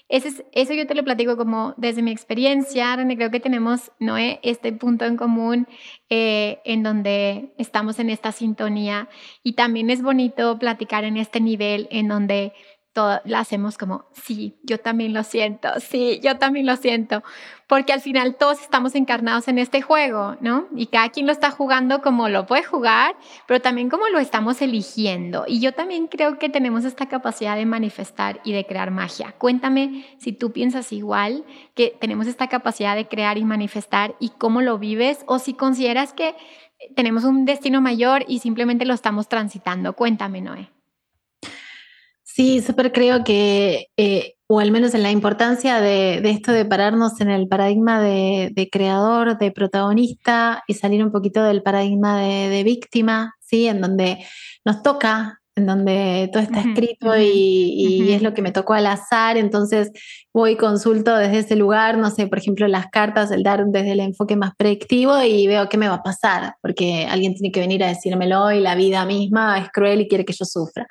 [0.08, 4.40] ese eso yo te lo platico como desde mi experiencia, donde creo que tenemos Noé,
[4.42, 5.66] este punto en común
[6.08, 9.08] eh, en donde estamos en esta sintonía
[9.42, 12.52] y también es bonito platicar en este nivel en donde
[12.92, 17.22] todo, lo hacemos como, sí, yo también lo siento, sí, yo también lo siento,
[17.66, 20.66] porque al final todos estamos encarnados en este juego, ¿no?
[20.74, 23.14] Y cada quien lo está jugando como lo puede jugar,
[23.46, 25.44] pero también como lo estamos eligiendo.
[25.46, 29.34] Y yo también creo que tenemos esta capacidad de manifestar y de crear magia.
[29.38, 34.62] Cuéntame si tú piensas igual, que tenemos esta capacidad de crear y manifestar y cómo
[34.62, 36.34] lo vives, o si consideras que
[36.96, 39.94] tenemos un destino mayor y simplemente lo estamos transitando.
[39.94, 40.77] Cuéntame, Noé.
[42.38, 47.20] Sí, súper creo que, eh, o al menos en la importancia de, esto de pararnos
[47.20, 52.62] en el paradigma de, creador, de protagonista y salir un poquito del paradigma de, de
[52.62, 53.66] víctima, ¿sí?
[53.66, 54.24] En donde
[54.64, 59.36] nos toca en donde todo está escrito y, es lo que me tocó al azar,
[59.36, 59.90] entonces
[60.32, 63.92] voy y consulto desde ese lugar, no sé, por ejemplo, las cartas, el dar desde
[63.92, 67.60] el enfoque más predictivo y veo qué me va a pasar, porque alguien tiene que
[67.60, 70.86] venir a decírmelo y la vida misma es cruel y quiere que yo sufra.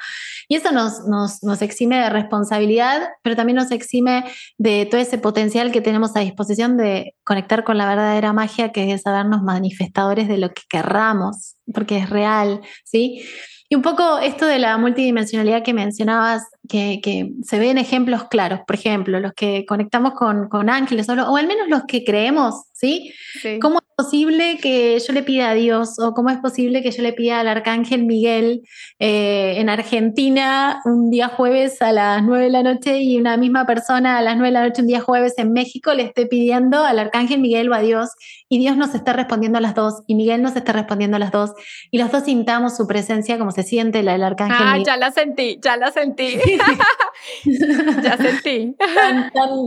[0.47, 4.25] Y eso nos, nos, nos exime de responsabilidad, pero también nos exime
[4.58, 8.91] de todo ese potencial que tenemos a disposición de conectar con la verdadera magia, que
[8.91, 13.23] es sabernos manifestadores de lo que querramos, porque es real, ¿sí?
[13.69, 18.62] Y un poco esto de la multidimensionalidad que mencionabas, que, que se ven ejemplos claros,
[18.65, 22.63] por ejemplo, los que conectamos con, con ángeles, o, o, al menos los que creemos,
[22.73, 23.12] ¿sí?
[23.41, 23.60] sí.
[23.60, 27.01] ¿Cómo es posible que yo le pida a Dios o cómo es posible que yo
[27.01, 28.62] le pida al arcángel Miguel
[28.99, 33.65] eh, en Argentina un día jueves a las 9 de la noche y una misma
[33.65, 36.84] persona a las 9 de la noche un día jueves en México le esté pidiendo
[36.84, 38.12] al arcángel Miguel o a Dios
[38.47, 41.32] y Dios nos está respondiendo a las dos y Miguel nos está respondiendo a las
[41.32, 41.53] dos
[41.89, 45.10] y los dos sintamos su presencia como se siente la del arcángel ah, ya la
[45.10, 46.38] sentí, ya la sentí.
[48.04, 48.76] ya sentí.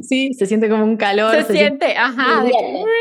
[0.03, 1.35] sí, se siente como un calor.
[1.45, 2.45] Se, siente, ajá.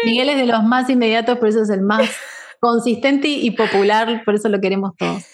[0.05, 2.09] Miguel, es de los más inmediatos, por eso es el más
[2.59, 5.25] consistente y popular, por eso lo queremos todos.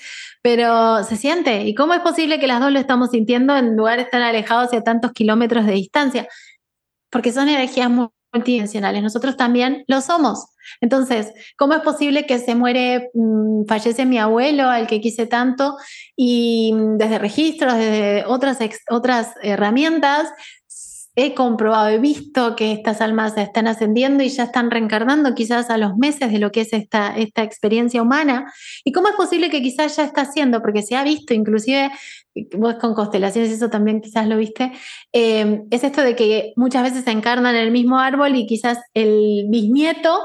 [0.41, 1.63] Pero se siente.
[1.63, 4.75] ¿Y cómo es posible que las dos lo estamos sintiendo en lugares tan alejados y
[4.75, 6.27] a tantos kilómetros de distancia?
[7.09, 7.89] Porque son energías
[8.35, 9.01] multidimensionales.
[9.01, 10.47] Nosotros también lo somos.
[10.81, 15.77] Entonces, ¿cómo es posible que se muere, mm, fallece mi abuelo, al que quise tanto,
[16.15, 20.29] y mm, desde registros, desde otras, otras herramientas,
[21.15, 25.77] he comprobado, he visto que estas almas están ascendiendo y ya están reencarnando quizás a
[25.77, 28.51] los meses de lo que es esta, esta experiencia humana.
[28.83, 30.61] ¿Y cómo es posible que quizás ya está haciendo?
[30.61, 31.89] Porque se ha visto, inclusive
[32.57, 34.71] vos con constelaciones, eso también quizás lo viste,
[35.13, 38.79] eh, es esto de que muchas veces se encarnan en el mismo árbol y quizás
[38.93, 40.19] el bisnieto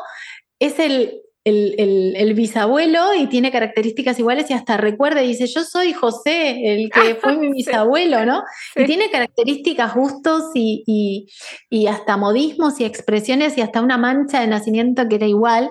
[0.59, 5.93] es el, el, bisabuelo y tiene características iguales y hasta recuerda y dice, yo soy
[5.93, 8.43] José, el que fue mi bisabuelo, ¿no?
[8.77, 11.27] Y tiene características, gustos y,
[11.71, 15.71] y, hasta modismos y expresiones y hasta una mancha de nacimiento que era igual.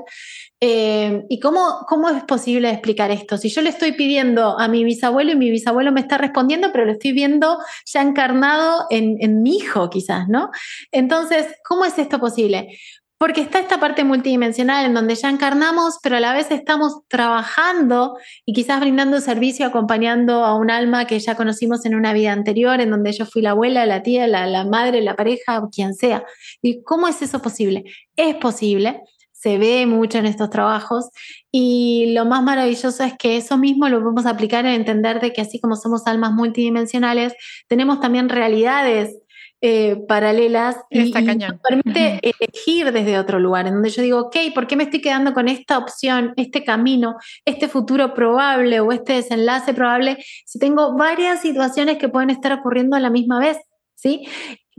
[0.62, 3.38] Eh, ¿Y cómo, cómo es posible explicar esto?
[3.38, 6.86] Si yo le estoy pidiendo a mi bisabuelo y mi bisabuelo me está respondiendo, pero
[6.86, 10.52] lo estoy viendo ya encarnado en, mi hijo quizás, ¿no?
[10.92, 12.78] Entonces, ¿cómo es esto posible?
[13.18, 18.18] Porque está esta parte multidimensional en donde ya encarnamos, pero a la vez estamos trabajando
[18.46, 22.82] y quizás brindando servicio, acompañando a un alma que ya conocimos en una vida anterior,
[22.82, 26.26] en donde yo fui la abuela, la tía, la, la madre, la pareja, quien sea.
[26.62, 27.86] ¿Y cómo es eso posible?
[28.16, 29.02] Es posible,
[29.40, 31.10] se ve mucho en estos trabajos
[31.50, 35.42] y lo más maravilloso es que eso mismo lo podemos aplicar en entender de que
[35.42, 37.34] así como somos almas multidimensionales,
[37.68, 39.16] tenemos también realidades
[39.62, 44.68] eh, paralelas y, nos permite elegir desde otro lugar, en donde yo digo, ok, ¿por
[44.68, 49.74] qué me estoy quedando con esta opción, este camino, este futuro probable o este desenlace
[49.74, 53.58] probable si tengo varias situaciones que pueden estar ocurriendo a la misma vez?
[53.96, 54.28] ¿Sí?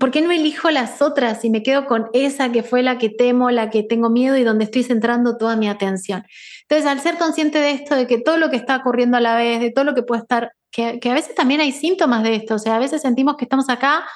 [0.01, 3.11] ¿Por qué no elijo las otras y me quedo con esa que fue la que
[3.11, 6.25] temo, la que tengo miedo y donde estoy centrando toda mi atención?
[6.63, 9.37] Entonces, al ser consciente de esto, de que todo lo que está ocurriendo a la
[9.37, 12.55] vez, de todo lo que puede estar, que, a veces también hay síntomas de esto,
[12.55, 14.07] o sea, a veces sentimos que estamos acá,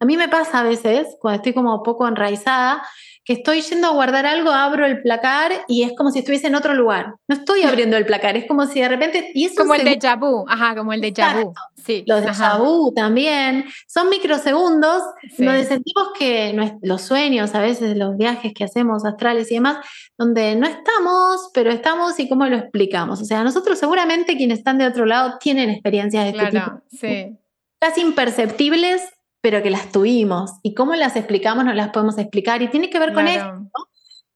[0.00, 2.82] a mí me pasa a veces, cuando estoy como poco enraizada,
[3.24, 6.54] que estoy yendo a guardar algo, abro el placar y es como si estuviese en
[6.54, 7.14] otro lugar.
[7.28, 9.30] No estoy abriendo el placar, es como si de repente...
[9.34, 11.52] Y como el de vu, ajá, como el de vu.
[11.84, 13.66] Sí, los de vu también.
[13.86, 15.02] Son microsegundos
[15.36, 19.78] donde sentimos que los sueños, a veces los viajes que hacemos astrales y demás,
[20.16, 23.20] donde no estamos, pero estamos y cómo lo explicamos.
[23.20, 26.82] O sea, nosotros seguramente quienes están de otro lado tienen experiencias de este tipo.
[26.90, 27.38] Sí.
[27.78, 29.02] Casi imperceptibles
[29.40, 30.52] pero que las tuvimos.
[30.62, 32.62] Y cómo las explicamos, no las podemos explicar.
[32.62, 33.70] Y tiene que ver con esto,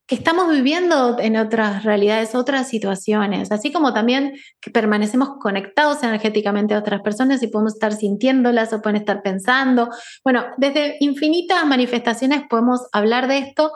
[0.07, 6.74] que estamos viviendo en otras realidades, otras situaciones, así como también que permanecemos conectados energéticamente
[6.74, 9.88] a otras personas y podemos estar sintiéndolas o pueden estar pensando.
[10.22, 13.72] Bueno, desde infinitas manifestaciones podemos hablar de esto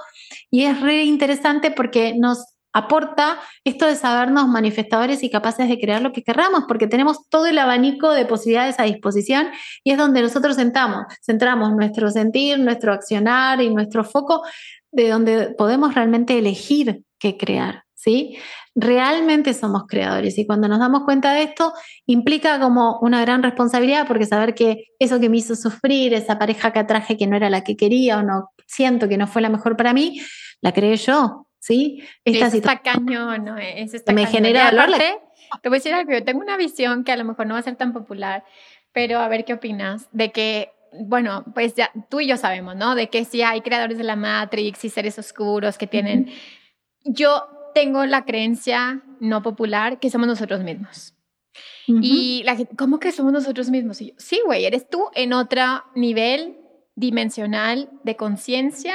[0.51, 6.03] y es re interesante porque nos aporta esto de sabernos manifestadores y capaces de crear
[6.03, 9.49] lo que querramos, porque tenemos todo el abanico de posibilidades a disposición
[9.85, 14.43] y es donde nosotros sentamos, centramos nuestro sentir, nuestro accionar y nuestro foco
[14.91, 18.39] de donde podemos realmente elegir qué crear, ¿sí?
[18.75, 21.73] Realmente somos creadores y cuando nos damos cuenta de esto
[22.07, 26.73] implica como una gran responsabilidad porque saber que eso que me hizo sufrir, esa pareja
[26.73, 29.49] que atraje que no era la que quería o no siento que no fue la
[29.49, 30.21] mejor para mí,
[30.61, 32.03] la creé yo, ¿sí?
[32.25, 33.57] Esta está cañón, ¿no?
[33.59, 34.99] Es me genera dolor.
[35.63, 37.61] Te voy a decir algo, yo tengo una visión que a lo mejor no va
[37.61, 38.45] a ser tan popular,
[38.93, 42.95] pero a ver qué opinas, de que, bueno, pues ya tú y yo sabemos, ¿no?
[42.95, 46.31] De que sí hay creadores de la Matrix y seres oscuros que tienen...
[47.05, 47.45] Yo
[47.75, 51.15] tengo la creencia no popular que somos nosotros mismos.
[51.87, 54.01] Y la gente, ¿cómo que somos nosotros mismos?
[54.01, 56.59] Y yo, sí, güey, eres tú en otro nivel
[56.97, 58.95] dimensional de conciencia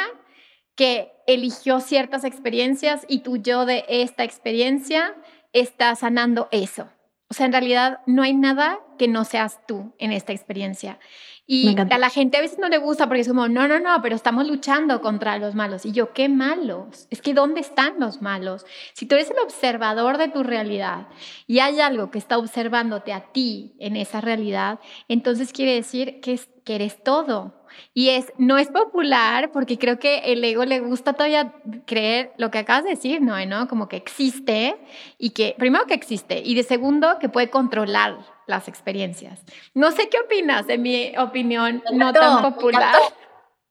[0.75, 5.15] que eligió ciertas experiencias y tu yo de esta experiencia
[5.53, 6.89] está sanando eso.
[7.29, 10.99] O sea, en realidad no hay nada que no seas tú en esta experiencia.
[11.45, 14.01] Y a la gente a veces no le gusta porque es como, no, no, no,
[14.01, 15.85] pero estamos luchando contra los malos.
[15.85, 17.07] Y yo, ¿qué malos?
[17.09, 18.65] Es que ¿dónde están los malos?
[18.93, 21.07] Si tú eres el observador de tu realidad
[21.45, 26.39] y hay algo que está observándote a ti en esa realidad, entonces quiere decir que,
[26.63, 27.62] que eres todo.
[27.93, 31.53] Y es, no es popular porque creo que el ego le gusta todavía
[31.85, 33.33] creer lo que acabas de decir, ¿no?
[33.45, 33.67] ¿no?
[33.67, 34.77] Como que existe
[35.17, 38.17] y que, primero que existe y de segundo que puede controlar
[38.47, 39.41] las experiencias.
[39.73, 42.95] No sé qué opinas, en mi opinión, no tan popular.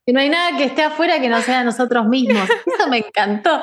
[0.05, 2.49] Que no hay nada que esté afuera que no sea nosotros mismos.
[2.67, 3.63] Eso me encantó.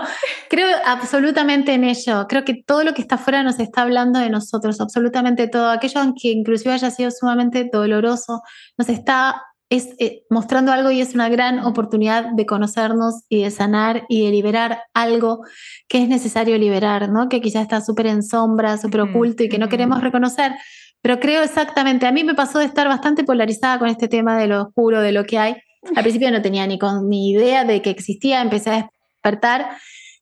[0.50, 2.28] Creo absolutamente en ello.
[2.30, 5.70] Creo que todo lo que está afuera nos está hablando de nosotros, absolutamente todo.
[5.70, 8.42] Aquello que inclusive haya sido sumamente doloroso,
[8.78, 13.52] nos está es eh, mostrando algo y es una gran oportunidad de conocernos y de
[13.52, 15.42] sanar y de liberar algo
[15.88, 17.30] que es necesario liberar, ¿no?
[17.30, 20.54] Que quizás está súper en sombra, súper oculto y que no queremos reconocer.
[21.02, 24.48] Pero creo exactamente, a mí me pasó de estar bastante polarizada con este tema de
[24.48, 25.56] lo oscuro, de lo que hay.
[25.96, 29.70] Al principio no tenía ni, con, ni idea de que existía, empecé a despertar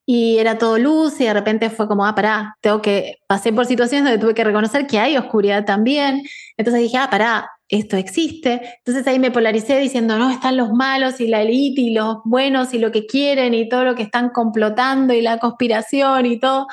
[0.06, 3.66] y era todo luz y de repente fue como, ah, pará, tengo que, pasé por
[3.66, 6.24] situaciones donde tuve que reconocer que hay oscuridad también.
[6.58, 8.62] Entonces dije, ah, pará, esto existe.
[8.78, 12.74] Entonces ahí me polaricé diciendo, no, están los malos y la élite y los buenos
[12.74, 16.68] y lo que quieren y todo lo que están complotando y la conspiración y todo.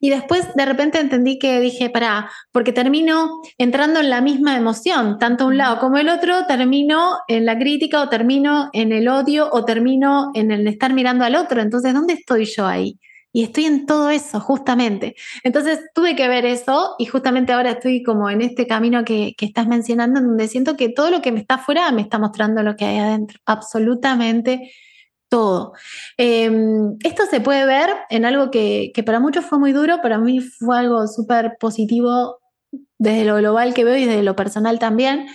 [0.00, 5.18] Y después de repente entendí que dije, pará, porque termino entrando en la misma emoción,
[5.18, 9.48] tanto un lado como el otro, termino en la crítica o termino en el odio
[9.52, 11.60] o termino en el estar mirando al otro.
[11.60, 12.98] Entonces, ¿dónde estoy yo ahí?
[13.32, 15.14] Y estoy en todo eso, justamente.
[15.44, 19.66] Entonces tuve que ver eso y justamente ahora estoy como en este camino que, estás
[19.66, 22.76] mencionando, en donde siento que todo lo que me está afuera me está mostrando lo
[22.76, 24.72] que hay adentro, absolutamente
[25.28, 25.74] todo.
[26.16, 30.18] Em, esto se puede ver en algo que, que, para muchos fue muy duro, para
[30.18, 32.38] mí fue algo súper positivo
[32.98, 35.26] desde lo global que veo y desde lo personal también,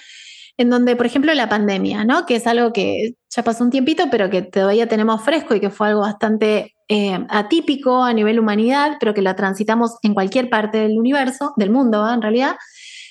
[0.57, 2.25] en donde, por ejemplo, la pandemia, ¿no?
[2.25, 5.69] Que es algo que ya pasó un tiempito, pero que todavía tenemos fresco y que
[5.69, 10.79] fue algo bastante eh, atípico a nivel humanidad, pero que la transitamos en cualquier parte
[10.79, 12.55] del universo, del mundo, en realidad,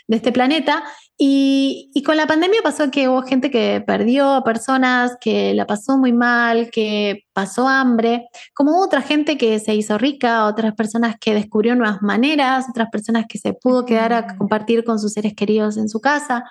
[0.06, 0.84] de este planeta.
[1.16, 5.66] Y, y, con la pandemia pasó que hubo gente que perdió a personas, que la
[5.66, 11.16] pasó muy mal, que pasó hambre, como otra gente que se hizo rica, otras personas
[11.20, 15.34] que descubrió nuevas maneras, otras personas que se pudo quedar a compartir con sus seres
[15.34, 16.44] queridos en su casa.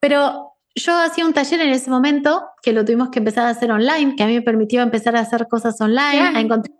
[0.00, 3.72] Pero yo hacía un taller en ese momento que lo tuvimos que empezar a hacer
[3.72, 6.76] online, que a mí me permitió empezar a hacer cosas online, a encontrar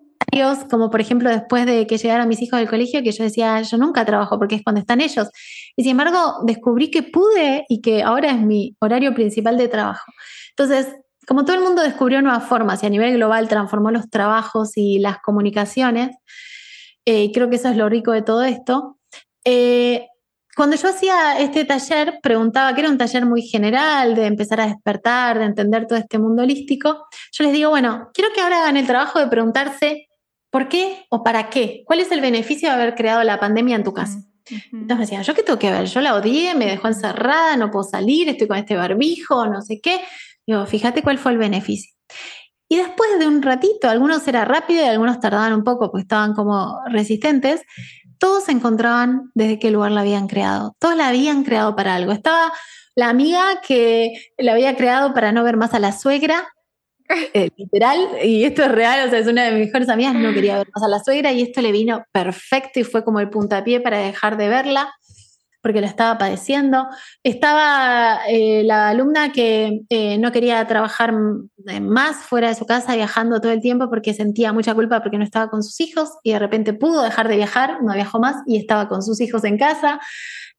[0.70, 3.78] como por ejemplo después de que llegaran mis hijos del colegio, que yo decía, yo
[3.78, 5.28] nunca trabajo porque es cuando están ellos.
[5.76, 10.12] Y sin embargo, descubrí que pude y que ahora es mi horario principal de trabajo.
[10.50, 10.94] Entonces,
[11.26, 14.98] como todo el mundo descubrió nuevas formas y a nivel global transformó los trabajos y
[14.98, 16.16] las comunicaciones,
[17.04, 18.98] eh, creo que eso es lo rico de todo esto.
[19.44, 20.06] Eh,
[20.56, 24.66] cuando yo hacía este taller, preguntaba, que era un taller muy general, de empezar a
[24.66, 28.78] despertar, de entender todo este mundo holístico, yo les digo, bueno, quiero que ahora hagan
[28.78, 30.08] el trabajo de preguntarse
[30.50, 33.84] por qué o para qué, cuál es el beneficio de haber creado la pandemia en
[33.84, 34.18] tu casa.
[34.48, 35.84] Entonces me decían, ¿yo qué tengo que ver?
[35.86, 39.80] Yo la odié, me dejó encerrada, no puedo salir, estoy con este barbijo, no sé
[39.82, 40.00] qué.
[40.46, 41.92] Digo, fíjate cuál fue el beneficio.
[42.68, 46.34] Y después de un ratito, algunos era rápido y algunos tardaban un poco porque estaban
[46.34, 47.60] como resistentes,
[48.18, 50.74] todos se encontraban desde qué lugar la habían creado.
[50.78, 52.12] Todos la habían creado para algo.
[52.12, 52.52] Estaba
[52.94, 56.48] la amiga que la había creado para no ver más a la suegra,
[57.34, 60.32] eh, literal, y esto es real, o sea, es una de mis mejores amigas, no
[60.32, 63.30] quería ver más a la suegra y esto le vino perfecto y fue como el
[63.30, 64.92] puntapié para dejar de verla
[65.66, 66.86] porque la estaba padeciendo.
[67.24, 71.12] Estaba eh, la alumna que eh, no quería trabajar
[71.80, 75.24] más fuera de su casa, viajando todo el tiempo porque sentía mucha culpa porque no
[75.24, 78.58] estaba con sus hijos y de repente pudo dejar de viajar, no viajó más y
[78.58, 79.98] estaba con sus hijos en casa.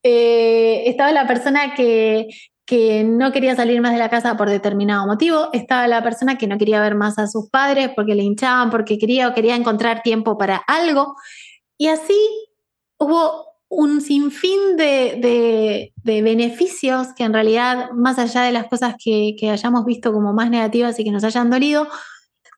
[0.03, 2.27] Eh, estaba la persona que,
[2.65, 5.47] que no quería salir más de la casa por determinado motivo.
[5.53, 8.97] Estaba la persona que no quería ver más a sus padres porque le hinchaban, porque
[8.97, 11.15] quería o quería encontrar tiempo para algo.
[11.77, 12.19] Y así
[12.97, 19.85] hubo un sinfín de, beneficios que en realidad, más allá de las cosas que, hayamos
[19.85, 21.87] visto como más negativas y que nos hayan dolido,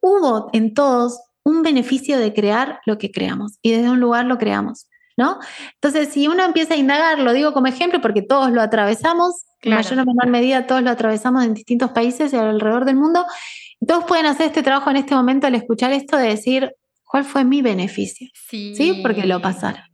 [0.01, 4.37] hubo en todos un beneficio de crear lo que creamos y desde un lugar lo
[4.37, 4.87] creamos.
[5.17, 5.37] ¿No?
[5.73, 9.73] Entonces, si uno empieza a indagar, lo digo como ejemplo porque todos lo atravesamos, en
[9.73, 13.25] mayor o menor medida todos lo atravesamos en distintos países y alrededor del mundo,
[13.85, 17.43] todos pueden hacer este trabajo en este momento al escuchar esto de decir, ¿cuál fue
[17.43, 18.29] mi beneficio?
[18.33, 18.73] Sí.
[18.75, 18.99] ¿Sí?
[19.03, 19.88] Porque lo pasaron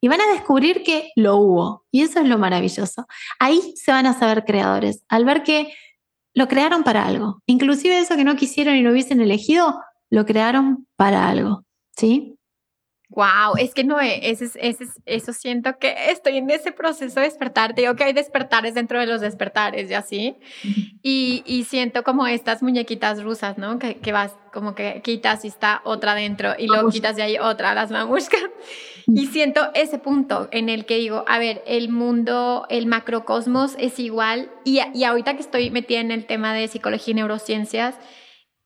[0.00, 1.84] y van a descubrir que lo hubo.
[1.90, 3.06] Y eso es lo maravilloso.
[3.38, 5.72] Ahí se van a saber creadores, al ver que
[6.34, 7.42] lo crearon para algo.
[7.46, 9.80] Inclusive eso que no quisieron y no hubiesen elegido,
[10.10, 11.64] lo crearon para algo.
[11.96, 12.36] ¿Sí?
[13.12, 17.74] Wow, es que no, ese, ese, eso siento que estoy en ese proceso de despertar.
[17.74, 20.36] Digo que hay despertares dentro de los despertares y así.
[21.02, 23.80] Y, y siento como estas muñequitas rusas, ¿no?
[23.80, 27.38] Que, que, vas como que quitas y está otra dentro y luego quitas y hay
[27.38, 28.40] otra, las mamushkas.
[29.14, 33.98] Y siento ese punto en el que digo, a ver, el mundo, el macrocosmos es
[33.98, 34.50] igual.
[34.64, 37.96] Y, y ahorita que estoy metida en el tema de psicología y neurociencias,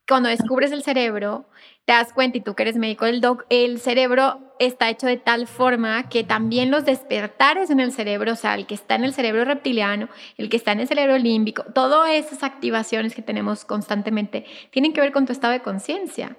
[0.07, 1.47] cuando descubres el cerebro,
[1.85, 5.17] te das cuenta y tú que eres médico del doc, el cerebro está hecho de
[5.17, 9.05] tal forma que también los despertares en el cerebro, o sea, el que está en
[9.05, 13.65] el cerebro reptiliano, el que está en el cerebro límbico, todas esas activaciones que tenemos
[13.65, 16.37] constantemente tienen que ver con tu estado de conciencia.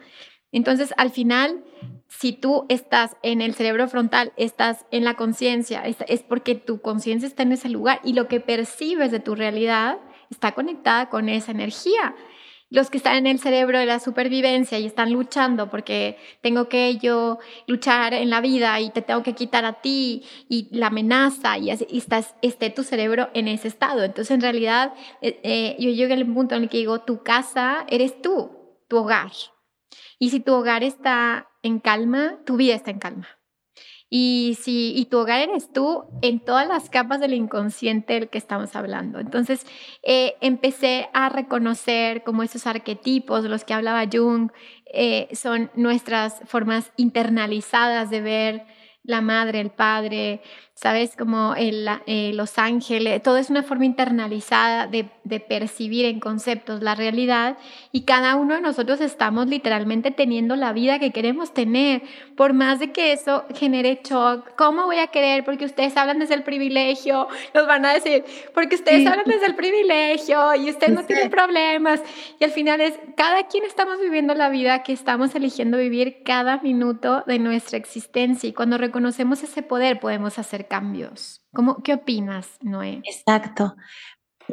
[0.56, 1.64] Entonces, al final,
[2.08, 7.28] si tú estás en el cerebro frontal, estás en la conciencia, es porque tu conciencia
[7.28, 9.98] está en ese lugar y lo que percibes de tu realidad
[10.30, 12.16] está conectada con esa energía
[12.72, 16.98] los que están en el cerebro de la supervivencia y están luchando porque tengo que
[16.98, 17.38] yo
[17.68, 21.70] luchar en la vida y te tengo que quitar a ti y la amenaza y,
[21.70, 24.04] así, estás, esté tu cerebro en ese estado.
[24.04, 27.86] Entonces en realidad eh, eh, yo llegué al punto en el que digo, tu casa
[27.88, 28.52] eres tú,
[28.88, 29.32] tu hogar.
[30.20, 33.28] Y si tu hogar está en calma, tu vida está en calma.
[34.10, 38.38] Y, si, y tu hogar eres tú en todas las capas del inconsciente del que
[38.38, 39.20] estamos hablando.
[39.20, 39.66] Entonces,
[40.04, 44.52] eh, empecé a reconocer como esos arquetipos, los que hablaba Jung,
[44.94, 48.66] eh, son nuestras formas internalizadas de ver
[49.04, 50.42] la madre, el padre,
[50.76, 51.16] ¿sabes?
[51.16, 56.84] Como el, eh, los ángeles, todo es una forma internalizada de, de, percibir en conceptos
[56.84, 57.58] la realidad
[57.94, 62.02] y cada uno de nosotros estamos literalmente teniendo la vida que queremos tener,
[62.36, 64.54] por más de que eso genere shock.
[64.58, 65.46] ¿Cómo voy a querer?
[65.46, 69.56] Porque ustedes hablan desde el privilegio, nos van a decir, porque ustedes hablan desde el
[69.56, 72.02] privilegio y ustedes no tienen problemas.
[72.38, 76.58] Y al final es, cada quien estamos viviendo la vida que estamos eligiendo vivir cada
[76.58, 81.44] minuto de nuestra existencia y cuando reconocemos ese poder podemos hacer cambios.
[81.54, 83.02] ¿Cómo, ¿Qué opinas, Noé?
[83.04, 83.76] Exacto.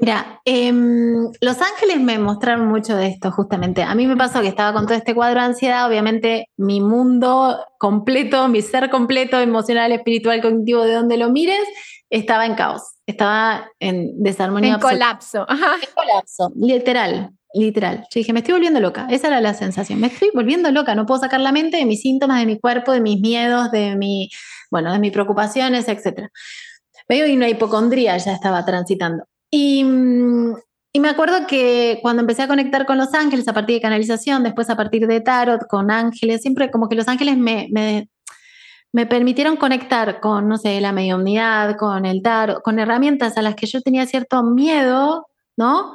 [0.00, 3.82] Mira, em, Los Ángeles me mostraron mucho de esto, justamente.
[3.82, 7.58] A mí me pasó que estaba con todo este cuadro de ansiedad, obviamente mi mundo
[7.78, 11.62] completo, mi ser completo, emocional, espiritual, cognitivo, de donde lo mires,
[12.08, 14.74] estaba en caos, estaba en desarmonía.
[14.74, 15.46] En colapso.
[15.50, 17.98] En colapso, literal, literal.
[18.10, 21.04] Yo dije, me estoy volviendo loca, esa era la sensación, me estoy volviendo loca, no
[21.04, 24.30] puedo sacar la mente de mis síntomas, de mi cuerpo, de mis miedos, de mi
[24.72, 26.28] bueno, de mis preocupaciones, etc.
[27.08, 29.24] Veo y una hipocondría ya estaba transitando.
[29.50, 30.56] Y, mm,
[30.94, 34.42] y me acuerdo que cuando empecé a conectar con los ángeles, a partir de canalización,
[34.42, 38.08] después a partir de tarot, con ángeles, siempre como que los ángeles me, me,
[38.92, 43.54] me permitieron conectar con, no sé, la mediunidad, con el tarot, con herramientas a las
[43.56, 45.92] que yo tenía cierto miedo, ¿no?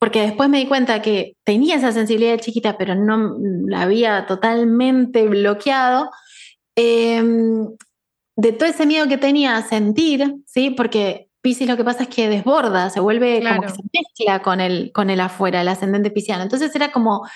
[0.00, 3.36] Porque después me di cuenta que tenía esa sensibilidad chiquita, pero no
[3.68, 6.10] la había totalmente bloqueado.
[6.76, 7.68] Em,
[8.36, 10.70] de todo ese miedo que tenía a sentir, ¿sí?
[10.70, 14.60] Porque Pisces lo que pasa es que desborda, se vuelve como que se mezcla con
[14.60, 16.42] el, con el afuera, el ascendente pisciano.
[16.42, 17.26] Entonces era como,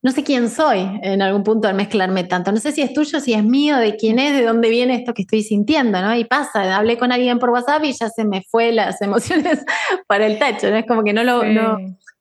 [0.00, 2.52] no sé quién soy en algún punto al mezclarme tanto.
[2.52, 5.12] No sé si es tuyo, si es mío, de quién es, de dónde viene esto
[5.12, 6.14] que estoy sintiendo, ¿no?
[6.14, 9.64] Y pasa, hablé con alguien por WhatsApp y ya se me fue las emociones
[10.06, 10.76] para el tacho, ¿no?
[10.76, 11.42] Es como que no lo...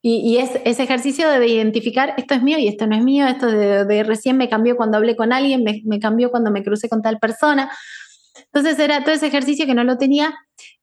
[0.01, 3.47] y, es ese ejercicio de identificar esto es mío y esto no es mío, esto
[3.47, 7.19] de, recién me cambió cuando hablé con alguien, me, cambió cuando me crucé con tal
[7.19, 7.71] persona.
[8.53, 10.35] Entonces era todo ese ejercicio que no lo tenía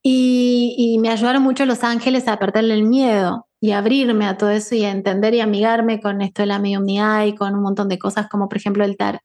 [0.02, 4.74] y, me ayudaron mucho los ángeles a perderle el miedo y abrirme a todo eso
[4.74, 7.98] y a entender y amigarme con esto de la mediunidad y con un montón de
[7.98, 9.20] cosas como por ejemplo el TAR.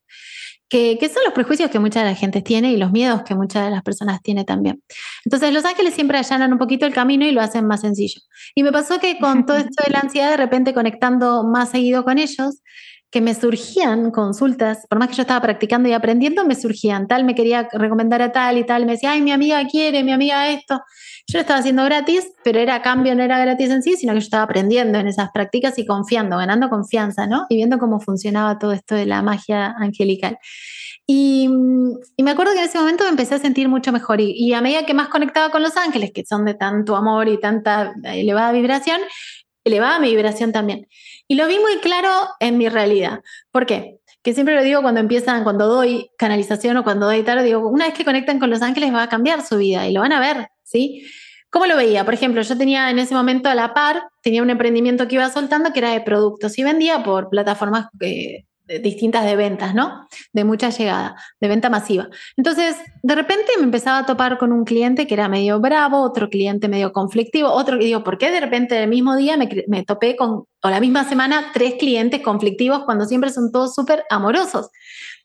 [0.69, 3.33] Que, que, son los prejuicios que mucha de la gente tiene y los miedos que
[3.33, 4.83] muchas de las personas tiene también.
[5.25, 8.21] Entonces los ángeles siempre allanan un poquito el camino y lo hacen más sencillo.
[8.53, 12.03] Y me pasó que con todo esto de la ansiedad, de repente conectando más seguido
[12.03, 12.61] con ellos,
[13.11, 17.23] que me surgían consultas, por más que yo estaba practicando y aprendiendo, me surgían, tal
[17.23, 20.49] me quería recomendar a tal y tal, me decía, ay, mi amiga quiere, mi amiga
[20.49, 20.79] esto.
[21.27, 24.19] Yo lo estaba haciendo gratis, pero era cambio, no era gratis en sí, sino que
[24.19, 27.45] yo estaba aprendiendo en esas prácticas y confiando, ganando confianza, ¿no?
[27.49, 30.37] Y viendo cómo funcionaba todo esto de la magia angelical.
[31.07, 34.53] Y, me acuerdo que en ese momento me empecé a sentir mucho mejor y, y,
[34.53, 37.93] a medida que más conectaba con los ángeles, que son de tanto amor y tanta
[38.03, 38.99] elevada vibración,
[39.63, 40.87] elevaba mi vibración también.
[41.31, 42.09] Y lo vi muy claro
[42.39, 43.21] en mi realidad.
[43.51, 43.99] ¿Por qué?
[44.23, 47.85] Que siempre lo digo cuando empiezan, cuando doy canalización o cuando doy tarot, digo, una
[47.85, 50.19] vez que conectan con los ángeles va a cambiar su vida y lo van a
[50.19, 51.05] ver, ¿sí?
[51.51, 52.03] ¿Cómo lo veía?
[52.03, 55.29] Por ejemplo, yo tenía en ese momento a la par, tenía un emprendimiento que iba
[55.29, 58.45] soltando que era de productos y vendía por plataformas eh,
[58.81, 60.07] distintas de ventas, ¿no?
[60.31, 62.07] De mucha llegada, de venta masiva.
[62.37, 66.29] Entonces, de repente me empezaba a topar con un cliente que era medio bravo, otro
[66.29, 69.83] cliente medio conflictivo, otro que digo, ¿por qué de repente el mismo día me, me
[69.83, 74.69] topé con, o la misma semana, tres clientes conflictivos cuando siempre son todos súper amorosos?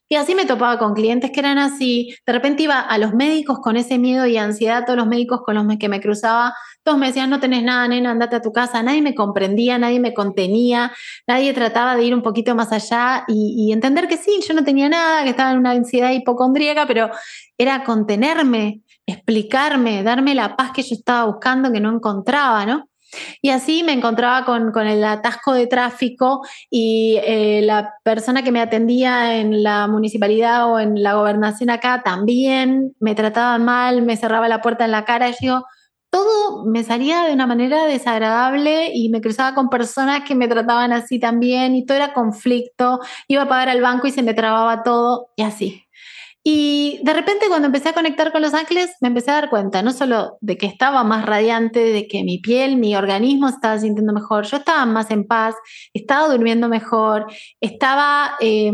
[0.07, 2.15] Y así me topaba con clientes que eran así.
[2.25, 5.55] De repente iba a los médicos con ese miedo y ansiedad, todos los médicos con
[5.55, 6.53] los que me cruzaba,
[6.83, 8.83] todos me decían, no tenés nada, nena, andate a tu casa.
[8.83, 10.91] Nadie me comprendía, nadie me contenía,
[11.27, 14.63] nadie trataba de ir un poquito más allá y, y entender que sí, yo no
[14.63, 17.09] tenía nada, que estaba en una ansiedad hipocondríaca, pero
[17.57, 22.89] era contenerme, explicarme, darme la paz que yo estaba buscando, que no encontraba, ¿no?
[23.41, 28.61] Y así me encontraba con, el atasco de tráfico y eh, la persona que me
[28.61, 34.47] atendía en la municipalidad o en la gobernación acá también me trataba mal, me cerraba
[34.47, 35.29] la puerta en la cara.
[35.29, 35.63] Y yo,
[36.09, 40.93] todo me salía de una manera desagradable y me cruzaba con personas que me trataban
[40.93, 42.99] así también y todo era conflicto.
[43.27, 45.83] Iba a pagar al banco y se me trababa todo y así.
[46.47, 49.81] Y de repente cuando empecé a conectar con los ángeles, me empecé a dar cuenta
[49.81, 54.13] no solo de que estaba más radiante, de que mi piel, mi organismo estaba sintiendo
[54.13, 55.55] mejor, yo estaba más en paz,
[55.91, 57.25] estaba durmiendo mejor,
[57.59, 58.71] estaba, eh,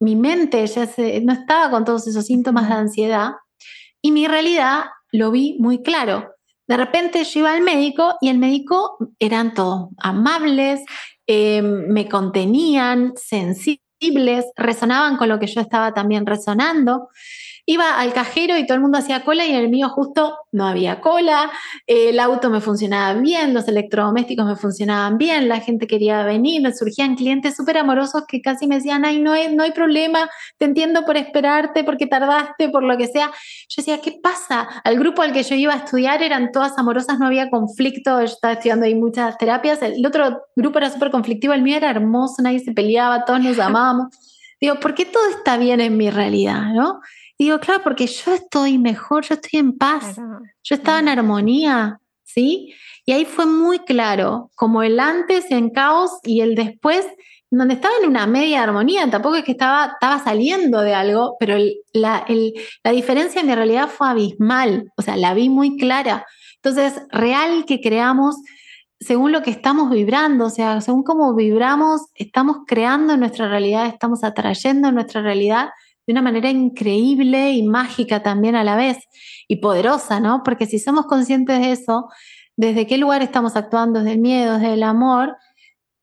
[0.00, 0.86] mi mente ya
[1.22, 3.30] no estaba con todos esos síntomas de ansiedad
[4.02, 6.28] y mi realidad lo vi muy claro.
[6.68, 10.82] De repente yo iba al médico y el médico eran todos amables,
[11.26, 13.83] eh, me contenían, sensibles
[14.56, 17.08] resonaban con lo que yo estaba también resonando.
[17.66, 20.66] Iba al cajero y todo el mundo hacía cola y en el mío justo no
[20.66, 21.50] había cola,
[21.86, 26.74] el auto me funcionaba bien, los electrodomésticos me funcionaban bien, la gente quería venir, me
[26.74, 30.66] surgían clientes súper amorosos que casi me decían, ay, no hay, no hay problema, te
[30.66, 33.30] entiendo por esperarte, porque tardaste, por lo que sea.
[33.68, 34.68] Yo decía, ¿qué pasa?
[34.84, 38.26] Al grupo al que yo iba a estudiar eran todas amorosas, no había conflicto, yo
[38.26, 42.42] estaba estudiando ahí muchas terapias, el otro grupo era súper conflictivo, el mío era hermoso,
[42.42, 44.08] nadie se peleaba, todos nos amábamos.
[44.60, 46.72] Digo, ¿por qué todo está bien en mi realidad?
[46.74, 47.00] ¿no?
[47.38, 50.16] Digo, claro, porque yo estoy mejor, yo estoy en paz,
[50.62, 52.74] yo estaba en armonía, ¿sí?
[53.06, 57.06] Y ahí fue muy claro, como el antes en caos y el después,
[57.50, 61.56] donde estaba en una media armonía, tampoco es que estaba, estaba saliendo de algo, pero
[61.92, 62.24] la,
[62.82, 66.26] la diferencia en mi realidad fue abismal, o sea, la vi muy clara.
[66.56, 68.36] Entonces, real que creamos
[69.00, 74.24] según lo que estamos vibrando, o sea, según cómo vibramos, estamos creando nuestra realidad, estamos
[74.24, 75.68] atrayendo nuestra realidad
[76.06, 78.98] de una manera increíble y mágica también a la vez
[79.48, 80.42] y poderosa, ¿no?
[80.42, 82.08] Porque si somos conscientes de eso,
[82.56, 85.36] desde qué lugar estamos actuando, desde el miedo, desde el amor,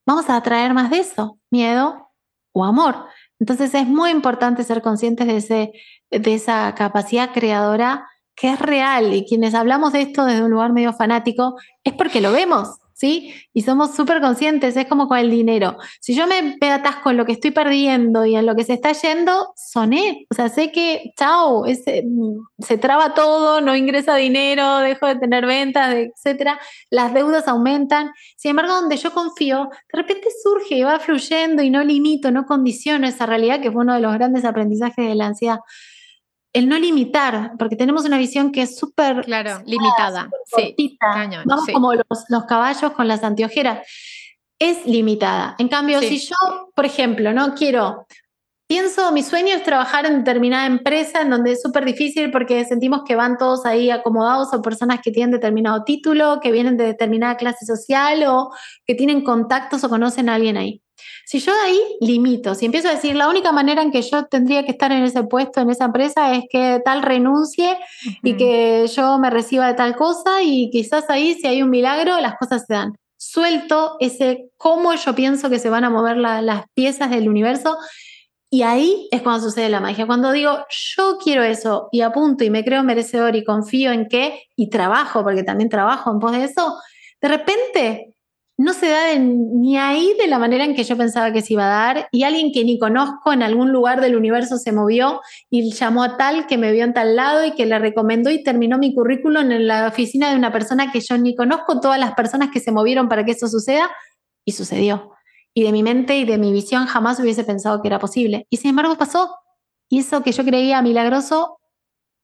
[0.05, 2.09] vamos a atraer más de eso, miedo
[2.53, 3.05] o amor.
[3.39, 5.71] Entonces es muy importante ser conscientes de, ese,
[6.09, 10.73] de esa capacidad creadora que es real y quienes hablamos de esto desde un lugar
[10.73, 15.77] medio fanático es porque lo vemos, Y somos súper conscientes, es como con el dinero.
[15.99, 18.91] Si yo me, atasco en lo que estoy perdiendo y en lo que se está
[18.91, 20.25] yendo, soné.
[20.29, 25.95] O sea, sé que, chao, se traba todo, no ingresa dinero, dejo de tener ventas,
[25.95, 26.59] etcétera.
[26.89, 28.11] Las deudas aumentan.
[28.35, 32.45] Sin embargo, donde yo confío, de repente surge y va fluyendo y no limito, no
[32.45, 35.59] condiciono esa realidad, que fue uno de los grandes aprendizajes de la ansiedad
[36.53, 39.23] el no limitar, porque tenemos una visión que es súper...
[39.23, 40.29] Claro, limitada.
[40.55, 40.97] sí,
[41.45, 43.87] Vamos como los, los, caballos con las anteojeras.
[44.59, 45.55] Es limitada.
[45.59, 46.35] En cambio, si yo,
[46.75, 48.05] por ejemplo, no quiero...
[48.67, 53.01] Pienso, mi sueño es trabajar en determinada empresa en donde es súper difícil porque sentimos
[53.05, 57.35] que van todos ahí acomodados o personas que tienen determinado título, que vienen de determinada
[57.35, 58.49] clase social o
[58.85, 60.80] que tienen contactos o conocen a alguien ahí.
[61.25, 64.63] Si yo ahí limito, si empiezo a decir la única manera en que yo tendría
[64.65, 67.77] que estar en ese puesto, en esa empresa, es que tal renuncie
[68.23, 72.19] y que yo me reciba de tal cosa y quizás ahí si hay un milagro
[72.19, 72.95] las cosas se dan.
[73.17, 77.77] Suelto ese cómo yo pienso que se van a mover las piezas del universo
[78.53, 80.05] y ahí es cuando sucede la magia.
[80.05, 84.43] Cuando digo, yo quiero eso y apunto y me creo merecedor y confío en qué
[84.57, 86.77] y trabajo, porque también trabajo en pos de eso,
[87.21, 88.10] de repente
[88.61, 91.63] no se da ni ahí de la manera en que yo pensaba que se iba
[91.63, 95.71] a dar y alguien que ni conozco en algún lugar del universo se movió y
[95.71, 98.77] llamó a tal que me vio en tal lado y que le recomendó y terminó
[98.77, 102.49] mi currículum en la oficina de una persona que yo ni conozco, todas las personas
[102.53, 103.89] que se movieron para que eso suceda
[104.45, 105.11] y sucedió.
[105.55, 108.45] Y de mi mente y de mi visión jamás hubiese pensado que era posible.
[108.51, 109.35] Y sin embargo pasó.
[109.89, 111.57] Y eso que yo creía milagroso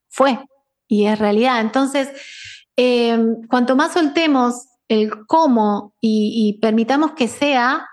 [0.08, 0.40] fue
[0.88, 1.62] y es realidad.
[1.62, 2.12] Entonces,
[2.78, 3.18] eh,
[3.50, 7.88] cuanto más soltemos el cómo y, permitamos que sea,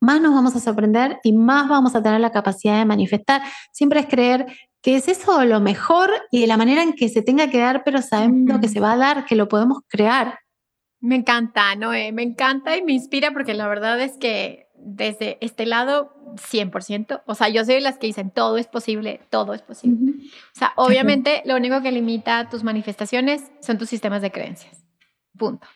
[0.00, 3.42] más nos vamos a sorprender y más vamos a tener la capacidad de manifestar.
[3.72, 4.46] Siempre es creer
[4.82, 7.84] que es eso lo mejor y de la manera en que se tenga que dar,
[7.84, 10.40] pero sabemos que se va a dar, que lo podemos crear.
[11.00, 15.66] Me encanta, Noé, me encanta y me inspira porque la verdad es que desde este
[15.66, 19.62] lado, 100%, o sea, yo soy de las que dicen todo es posible, todo es
[19.62, 20.14] posible.
[20.54, 24.84] O sea, obviamente lo único que limita tus manifestaciones son tus sistemas de creencias.
[25.36, 25.66] Punto.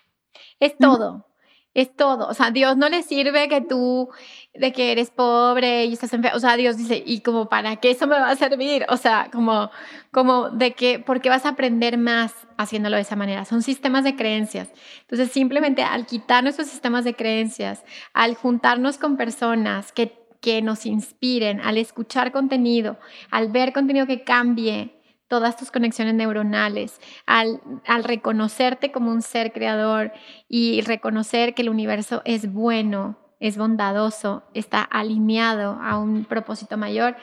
[0.60, 1.26] Es todo.
[1.74, 2.26] Es todo.
[2.28, 4.08] O sea, Dios no le sirve que tú,
[4.54, 6.34] de que eres pobre y estás enfermo.
[6.38, 8.86] O sea, Dios dice, ¿y como para qué eso me va a servir?
[8.88, 9.70] O sea, como,
[10.10, 13.44] como de que, ¿por qué vas a aprender más haciéndolo de esa manera?
[13.44, 14.70] Son sistemas de creencias.
[15.02, 17.84] Entonces, simplemente al quitar nuestros sistemas de creencias,
[18.14, 22.98] al juntarnos con personas que, que nos inspiren, al escuchar contenido,
[23.30, 24.95] al ver contenido que cambie
[25.28, 27.60] todas tus conexiones neuronales, al,
[28.04, 30.12] reconocerte como un ser creador
[30.48, 37.16] y reconocer que el universo es bueno, es bondadoso, está alineado a un propósito mayor,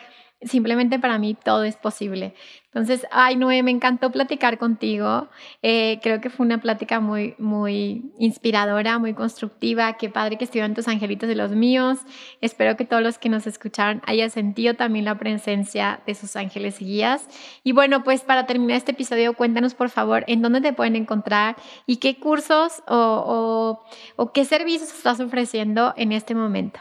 [0.46, 2.34] simplemente para mí todo es posible.
[2.74, 5.30] Entonces, ay, Noé, me encantó platicar contigo.
[5.62, 9.94] Eh, creo que fue una plática muy, muy inspiradora, muy constructiva.
[9.94, 12.00] Qué padre que estuvieron tus angelitos y los míos.
[12.42, 16.82] Espero que todos los que nos escucharon hayan sentido también la presencia de sus ángeles
[16.82, 17.28] y guías.
[17.64, 21.56] Y bueno, pues para terminar este episodio, cuéntanos por favor en dónde te pueden encontrar
[21.86, 23.84] y qué cursos o,
[24.16, 26.80] o qué servicios estás ofreciendo en este momento.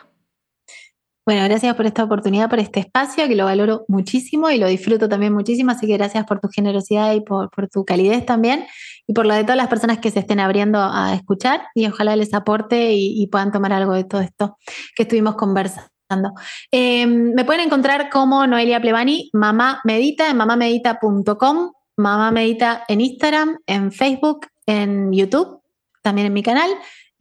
[1.25, 5.09] Bueno, gracias por esta oportunidad, por este espacio, que lo valoro muchísimo y lo disfruto
[5.09, 8.66] también muchísimo, así que gracias por tu generosidad y por, tu calidez también,
[9.07, 12.16] y por lo de todas las personas que se estén abriendo a escuchar, y ojalá
[12.16, 14.59] les aporte y, puedan tomar algo de todo esto
[14.97, 16.35] que estuvimos conversando.
[16.73, 23.59] Em, me pueden encontrar como Noelia Plebani, Mamá Medita, en mamamedita.com, Mamá Medita en Instagram,
[23.66, 25.62] en Facebook, en YouTube,
[26.03, 26.68] también en mi canal.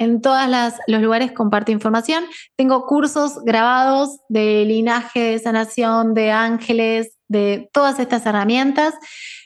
[0.01, 0.41] En todos
[0.87, 2.23] los lugares comparto información.
[2.55, 8.95] Tengo cursos grabados de linaje, de sanación, de ángeles, de todas estas herramientas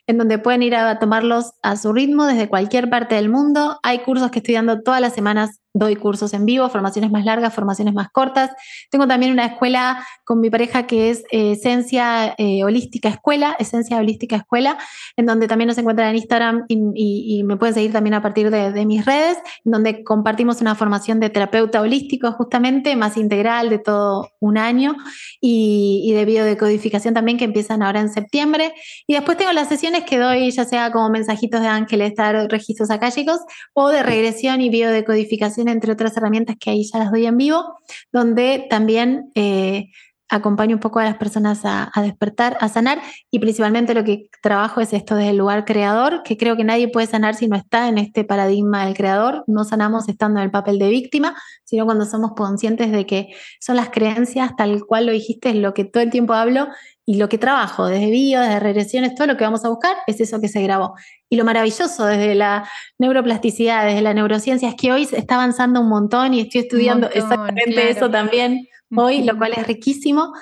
[0.07, 3.79] en donde pueden ir a tomarlos a su ritmo desde cualquier parte del mundo.
[3.83, 7.53] Hay cursos que estoy dando todas las semanas doy cursos en vivo, formaciones más largas,
[7.53, 8.49] formaciones más cortas.
[8.89, 13.97] Tengo también una escuela con mi pareja que es eh, Esencia eh, Holística Escuela, Esencia
[13.97, 14.77] Holística Escuela,
[15.17, 18.85] en donde también nos encuentran en Instagram y, me pueden seguir también a partir de,
[18.85, 24.31] mis redes, en donde compartimos una formación de terapeuta holístico justamente, más integral de todo
[24.39, 24.95] un año,
[25.41, 28.73] y, y de biodecodificación también que empiezan ahora en septiembre.
[29.05, 32.13] Y después tengo las sesiones que doy, ya sea como mensajitos de ángeles,
[32.49, 33.41] registros acálicos,
[33.73, 37.77] o de regresión y biodecodificación entre otras herramientas que ahí ya las doy en vivo,
[38.11, 39.89] donde también eh,
[40.29, 42.99] acompaño un poco a las personas a, despertar, a sanar
[43.29, 46.87] y principalmente lo que trabajo es esto desde el lugar creador, que creo que nadie
[46.87, 50.51] puede sanar si no está en este paradigma del creador, no sanamos estando en el
[50.51, 55.11] papel de víctima, sino cuando somos conscientes de que son las creencias tal cual lo
[55.11, 56.67] dijiste, es lo que todo el tiempo hablo,
[57.05, 60.19] y lo que trabajo, desde bio, desde regresiones, todo lo que vamos a buscar es
[60.19, 60.95] eso que se grabó.
[61.29, 65.89] Y lo maravilloso desde la neuroplasticidad, desde la neurociencia, es que hoy está avanzando un
[65.89, 70.33] montón y estoy estudiando exactamente eso también hoy, lo cual es riquísimo.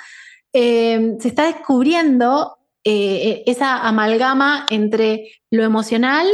[0.54, 6.28] Eh, se está descubriendo eh, esa amalgama entre lo emocional,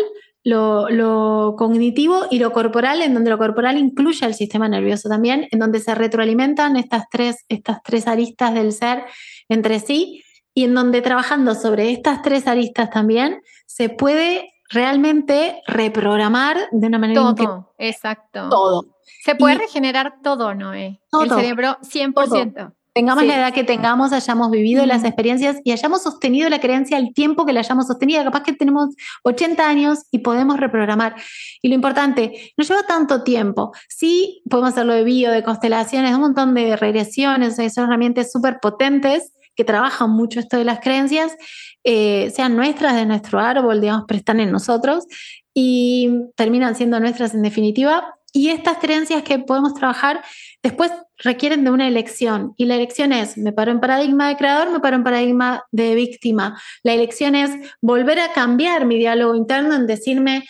[0.43, 5.59] lo, cognitivo y lo corporal, en donde lo corporal incluye el sistema nervioso también, en
[5.59, 9.03] donde se retroalimentan estas tres, estas tres aristas del ser
[9.49, 10.23] entre sí
[10.53, 16.99] y en donde trabajando sobre estas tres aristas también se puede realmente reprogramar de una
[16.99, 18.49] manera todo, exacto.
[18.49, 18.85] Todo.
[19.23, 21.01] Se puede regenerar todo, Noé.
[21.09, 26.03] Todo, el cerebro 100% tengamos la edad que tengamos, hayamos vivido las experiencias y hayamos
[26.03, 28.23] sostenido la creencia el tiempo que la hayamos sostenido.
[28.25, 28.89] Capaz que tenemos
[29.23, 31.15] 80 años y podemos reprogramar.
[31.61, 33.71] Y lo importante, no lleva tanto tiempo.
[33.87, 39.31] Sí, podemos hacerlo de bio, de constelaciones, un montón de regresiones, son herramientas súper potentes
[39.59, 41.35] que trabajan mucho esto de las creencias,
[41.83, 45.05] eh, sean nuestras, de nuestro árbol, digamos, pero en nosotros
[45.53, 48.15] y terminan siendo nuestras en definitiva.
[48.31, 50.23] Y estas creencias que podemos trabajar
[50.63, 52.53] después requieren de una elección.
[52.55, 55.93] Y la elección es, me paro en paradigma de creador, me paro en paradigma de
[55.93, 56.57] víctima.
[56.81, 57.51] La elección es
[57.81, 60.45] volver a cambiar mi diálogo interno en decirme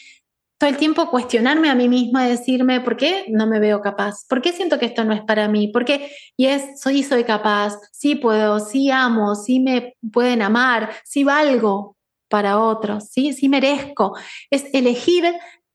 [0.59, 4.25] todo el tiempo cuestionarme a mí misma, decirme, ¿por qué no me veo capaz?
[4.27, 5.69] ¿Por qué siento que esto no es para mí?
[5.69, 6.11] ¿Por qué?
[6.35, 11.95] Y es, soy soy capaz, sí puedo, sí amo, sí me pueden amar, sí valgo
[12.27, 14.17] para otros, sí, sí merezco.
[14.51, 15.33] Es elegir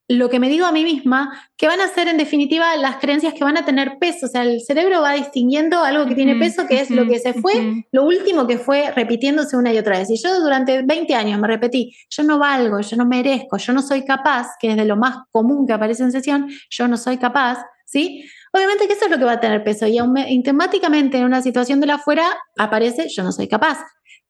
[0.09, 3.33] lo que me digo a mí misma, que van a ser en definitiva las creencias
[3.33, 4.27] que van a tener peso.
[4.27, 7.33] O sea, el cerebro va distinguiendo algo que tiene peso, que es lo que se
[7.35, 10.11] fue, lo último que fue repitiéndose una y otra vez.
[10.11, 13.81] Y yo durante 20 años me repetí, yo no valgo, yo no merezco, yo no
[13.81, 17.17] soy capaz, que es de lo más común que aparece en sesión, yo no soy
[17.17, 18.25] capaz, ¿sí?
[18.53, 21.81] Obviamente que eso es lo que va a tener peso y automáticamente en una situación
[21.81, 22.25] de la afuera
[22.57, 23.79] aparece yo no soy capaz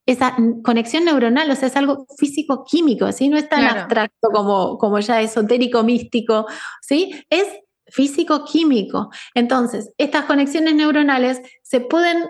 [0.06, 3.28] esa conexión neuronal, o sea, es algo físico-químico, ¿sí?
[3.28, 6.46] No es tan abstracto como, como ya esotérico, místico,
[6.82, 7.14] ¿sí?
[7.30, 7.46] Es
[7.86, 9.10] físico-químico.
[9.34, 12.24] Entonces, estas conexiones neuronales se pueden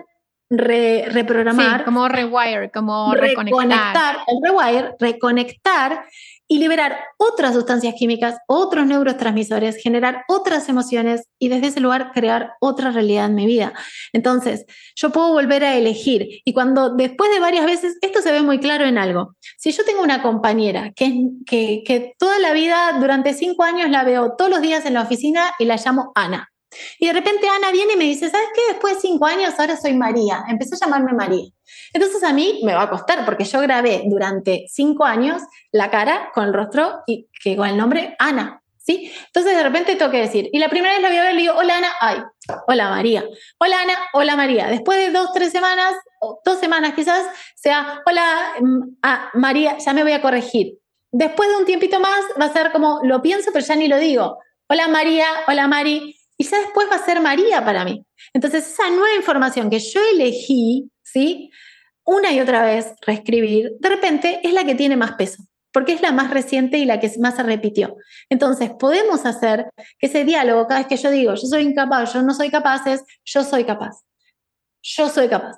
[0.49, 1.83] reprogramar.
[1.83, 4.17] como rewire, como reconectar.
[4.27, 6.05] El rewire, reconectar
[6.47, 12.53] y liberar otras sustancias químicas, otros neurotransmisores, generar otras emociones y desde ese lugar crear
[12.59, 13.73] otra realidad en mi vida.
[14.13, 14.65] Entonces,
[14.95, 18.59] yo puedo volver a elegir y cuando después de varias veces, esto se ve muy
[18.59, 19.35] claro en algo.
[19.57, 21.13] Si yo tengo una compañera que,
[21.45, 25.01] que, que toda la vida, durante cinco años, la veo todos los días en la
[25.01, 26.49] oficina y la llamo Ana.
[26.99, 28.61] Y de repente Ana viene y me dice, ¿sabes qué?
[28.73, 30.43] Después de cinco años ahora soy María.
[30.47, 31.49] Empezó a llamarme María.
[31.95, 35.41] Entonces a mí me va a costar porque yo grabé durante cinco años
[35.71, 38.61] la cara con el rostro y que con el nombre Ana.
[38.77, 39.11] ¿Sí?
[39.27, 41.35] Entonces de repente tengo que decir, y la primera vez la voy a ver y
[41.35, 42.17] le digo, hola Ana, ay,
[42.67, 43.23] hola María,
[43.57, 44.67] hola Ana, hola María.
[44.67, 47.25] Después de dos, tres semanas, o dos semanas quizás,
[47.55, 50.77] sea, hola mm, ah, María, ya me voy a corregir.
[51.13, 53.97] Después de un tiempito más va a ser como, lo pienso, pero ya ni lo
[53.99, 54.37] digo.
[54.67, 58.05] Hola María, hola Mari, y ya después va a ser María para mí.
[58.33, 61.49] Entonces, esa nueva información que yo elegí, ¿sí?
[62.05, 65.43] Una y otra vez reescribir, de repente es la que tiene más peso,
[65.73, 67.97] porque es la más reciente y la que más se repitió.
[68.29, 72.21] Entonces, podemos hacer que ese diálogo, cada vez que yo digo, yo soy incapaz, yo
[72.21, 74.03] no soy capaz, es yo soy capaz.
[74.83, 75.57] Yo soy capaz.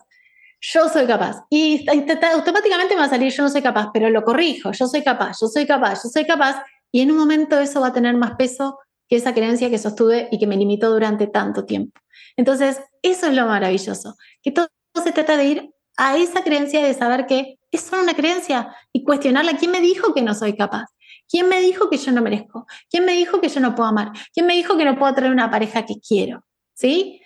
[0.62, 1.44] Yo soy capaz.
[1.50, 5.04] Y automáticamente me va a salir yo no soy capaz, pero lo corrijo, yo soy
[5.04, 6.64] capaz, yo soy capaz, yo soy capaz.
[6.92, 8.80] Y en un momento eso va a tener más peso
[9.10, 12.00] que esa creencia que sostuve y que me limitó durante tanto tiempo.
[12.38, 14.70] Entonces, eso es lo maravilloso, que todo
[15.04, 19.04] se trata de ir a esa creencia de saber que es solo una creencia y
[19.04, 19.58] cuestionarla.
[19.58, 20.86] ¿Quién me dijo que no soy capaz?
[21.30, 22.66] ¿Quién me dijo que yo no merezco?
[22.90, 24.12] ¿Quién me dijo que yo no puedo amar?
[24.34, 26.46] ¿Quién me dijo que no puedo tener una pareja que quiero?
[26.74, 27.22] ¿Sí?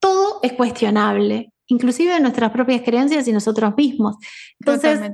[0.00, 4.16] Todo es cuestionable, inclusive nuestras propias creencias y nosotros mismos.
[4.58, 5.12] Entonces,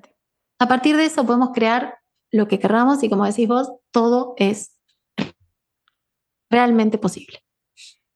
[0.59, 1.99] a partir de eso podemos crear
[2.31, 4.79] lo que queramos y como decís vos, todo es
[6.49, 7.41] realmente posible.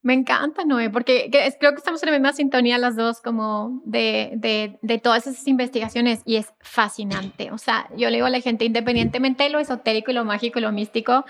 [0.05, 4.33] Me encanta, Noé, porque creo que estamos en la misma sintonía las dos, como de,
[4.37, 7.51] de, de, todas esas investigaciones, y es fascinante.
[7.53, 10.59] O sea, yo le digo a la gente, independientemente de lo esotérico y lo mágico
[10.59, 11.25] y lo místico,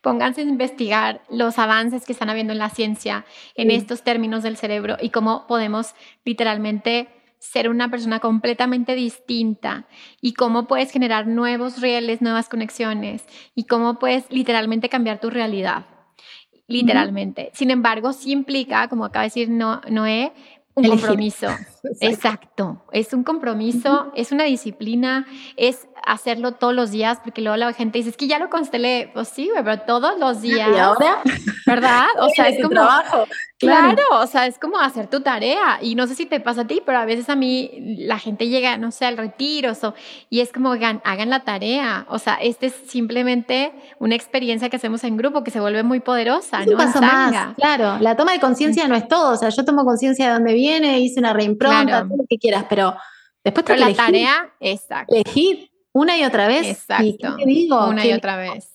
[0.00, 4.56] pónganse a investigar los avances que están habiendo en la ciencia en estos términos del
[4.56, 5.94] cerebro y cómo podemos
[6.24, 7.08] literalmente
[7.40, 9.86] ser una persona completamente distinta
[10.22, 15.84] y cómo puedes generar nuevos rieles, nuevas conexiones y cómo puedes literalmente cambiar tu realidad
[16.66, 17.50] literalmente.
[17.54, 20.32] Sin embargo, sí implica, como acaba de decir Noé,
[20.74, 21.48] un compromiso.
[22.00, 22.82] Exacto.
[22.92, 25.26] Es un compromiso, es una disciplina,
[25.56, 29.10] es hacerlo todos los días, porque luego la gente dice, es que ya lo constelé.
[29.14, 30.68] Pues sí, pero todos los días.
[30.74, 31.22] ¿Y ahora?
[31.66, 32.06] ¿Verdad?
[32.20, 32.74] O sea, es como.
[32.74, 33.24] Trabajo.
[33.58, 34.02] Claro.
[34.12, 35.78] o sea, es como hacer tu tarea.
[35.80, 38.48] Y no sé si te pasa a ti, pero a veces a mí la gente
[38.48, 39.94] llega, no sé, al retiro o,
[40.28, 42.06] y es como hagan, hagan la tarea.
[42.08, 46.00] O sea, este es simplemente una experiencia que hacemos en grupo que se vuelve muy
[46.00, 46.64] poderosa.
[46.64, 46.72] ¿no?
[46.72, 47.54] Un más.
[47.56, 49.32] Claro, la toma de conciencia no es todo.
[49.32, 51.32] O sea, yo tomo conciencia de dónde viene, hice una
[51.76, 52.94] reimpronta, todo lo que quieras, pero
[53.42, 55.14] después pero la tarea, exacto.
[55.14, 56.66] Elegir una y otra vez.
[56.66, 57.36] Exacto.
[57.38, 57.88] ¿Y digo?
[57.88, 58.74] Una y otra vez.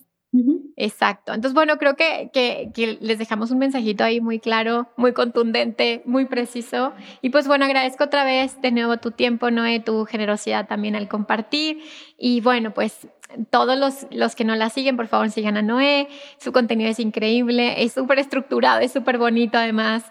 [0.76, 1.34] Exacto.
[1.34, 6.26] Entonces, bueno, creo que, que, les dejamos un mensajito ahí muy claro, muy contundente, muy
[6.26, 6.93] preciso.
[7.22, 11.08] Y pues bueno, agradezco otra vez de nuevo tu tiempo, Noé, tu generosidad también al
[11.08, 11.82] compartir.
[12.18, 13.08] Y bueno, pues
[13.50, 16.08] todos los, los que no la siguen, por favor, sigan a Noé.
[16.38, 20.04] Su contenido es increíble, es súper estructurado, es súper bonito además.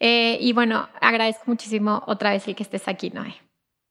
[0.00, 3.34] Eh, y bueno, agradezco muchísimo otra vez el que estés aquí, Noé.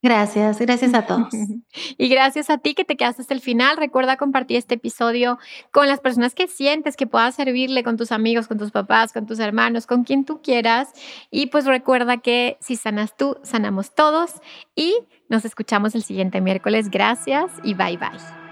[0.06, 1.30] Gracias, gracias a todos.
[1.98, 3.76] y gracias a ti que te quedaste hasta el final.
[3.76, 5.40] Recuerda compartir este episodio
[5.72, 9.26] con las personas que sientes que pueda servirle, con tus amigos, con tus papás, con
[9.26, 10.94] tus hermanos, con quien tú quieras.
[11.32, 14.34] Y pues recuerda que si sanas tú, sanamos todos.
[14.76, 14.94] Y
[15.28, 16.92] nos escuchamos el siguiente miércoles.
[16.92, 18.45] Gracias y bye bye.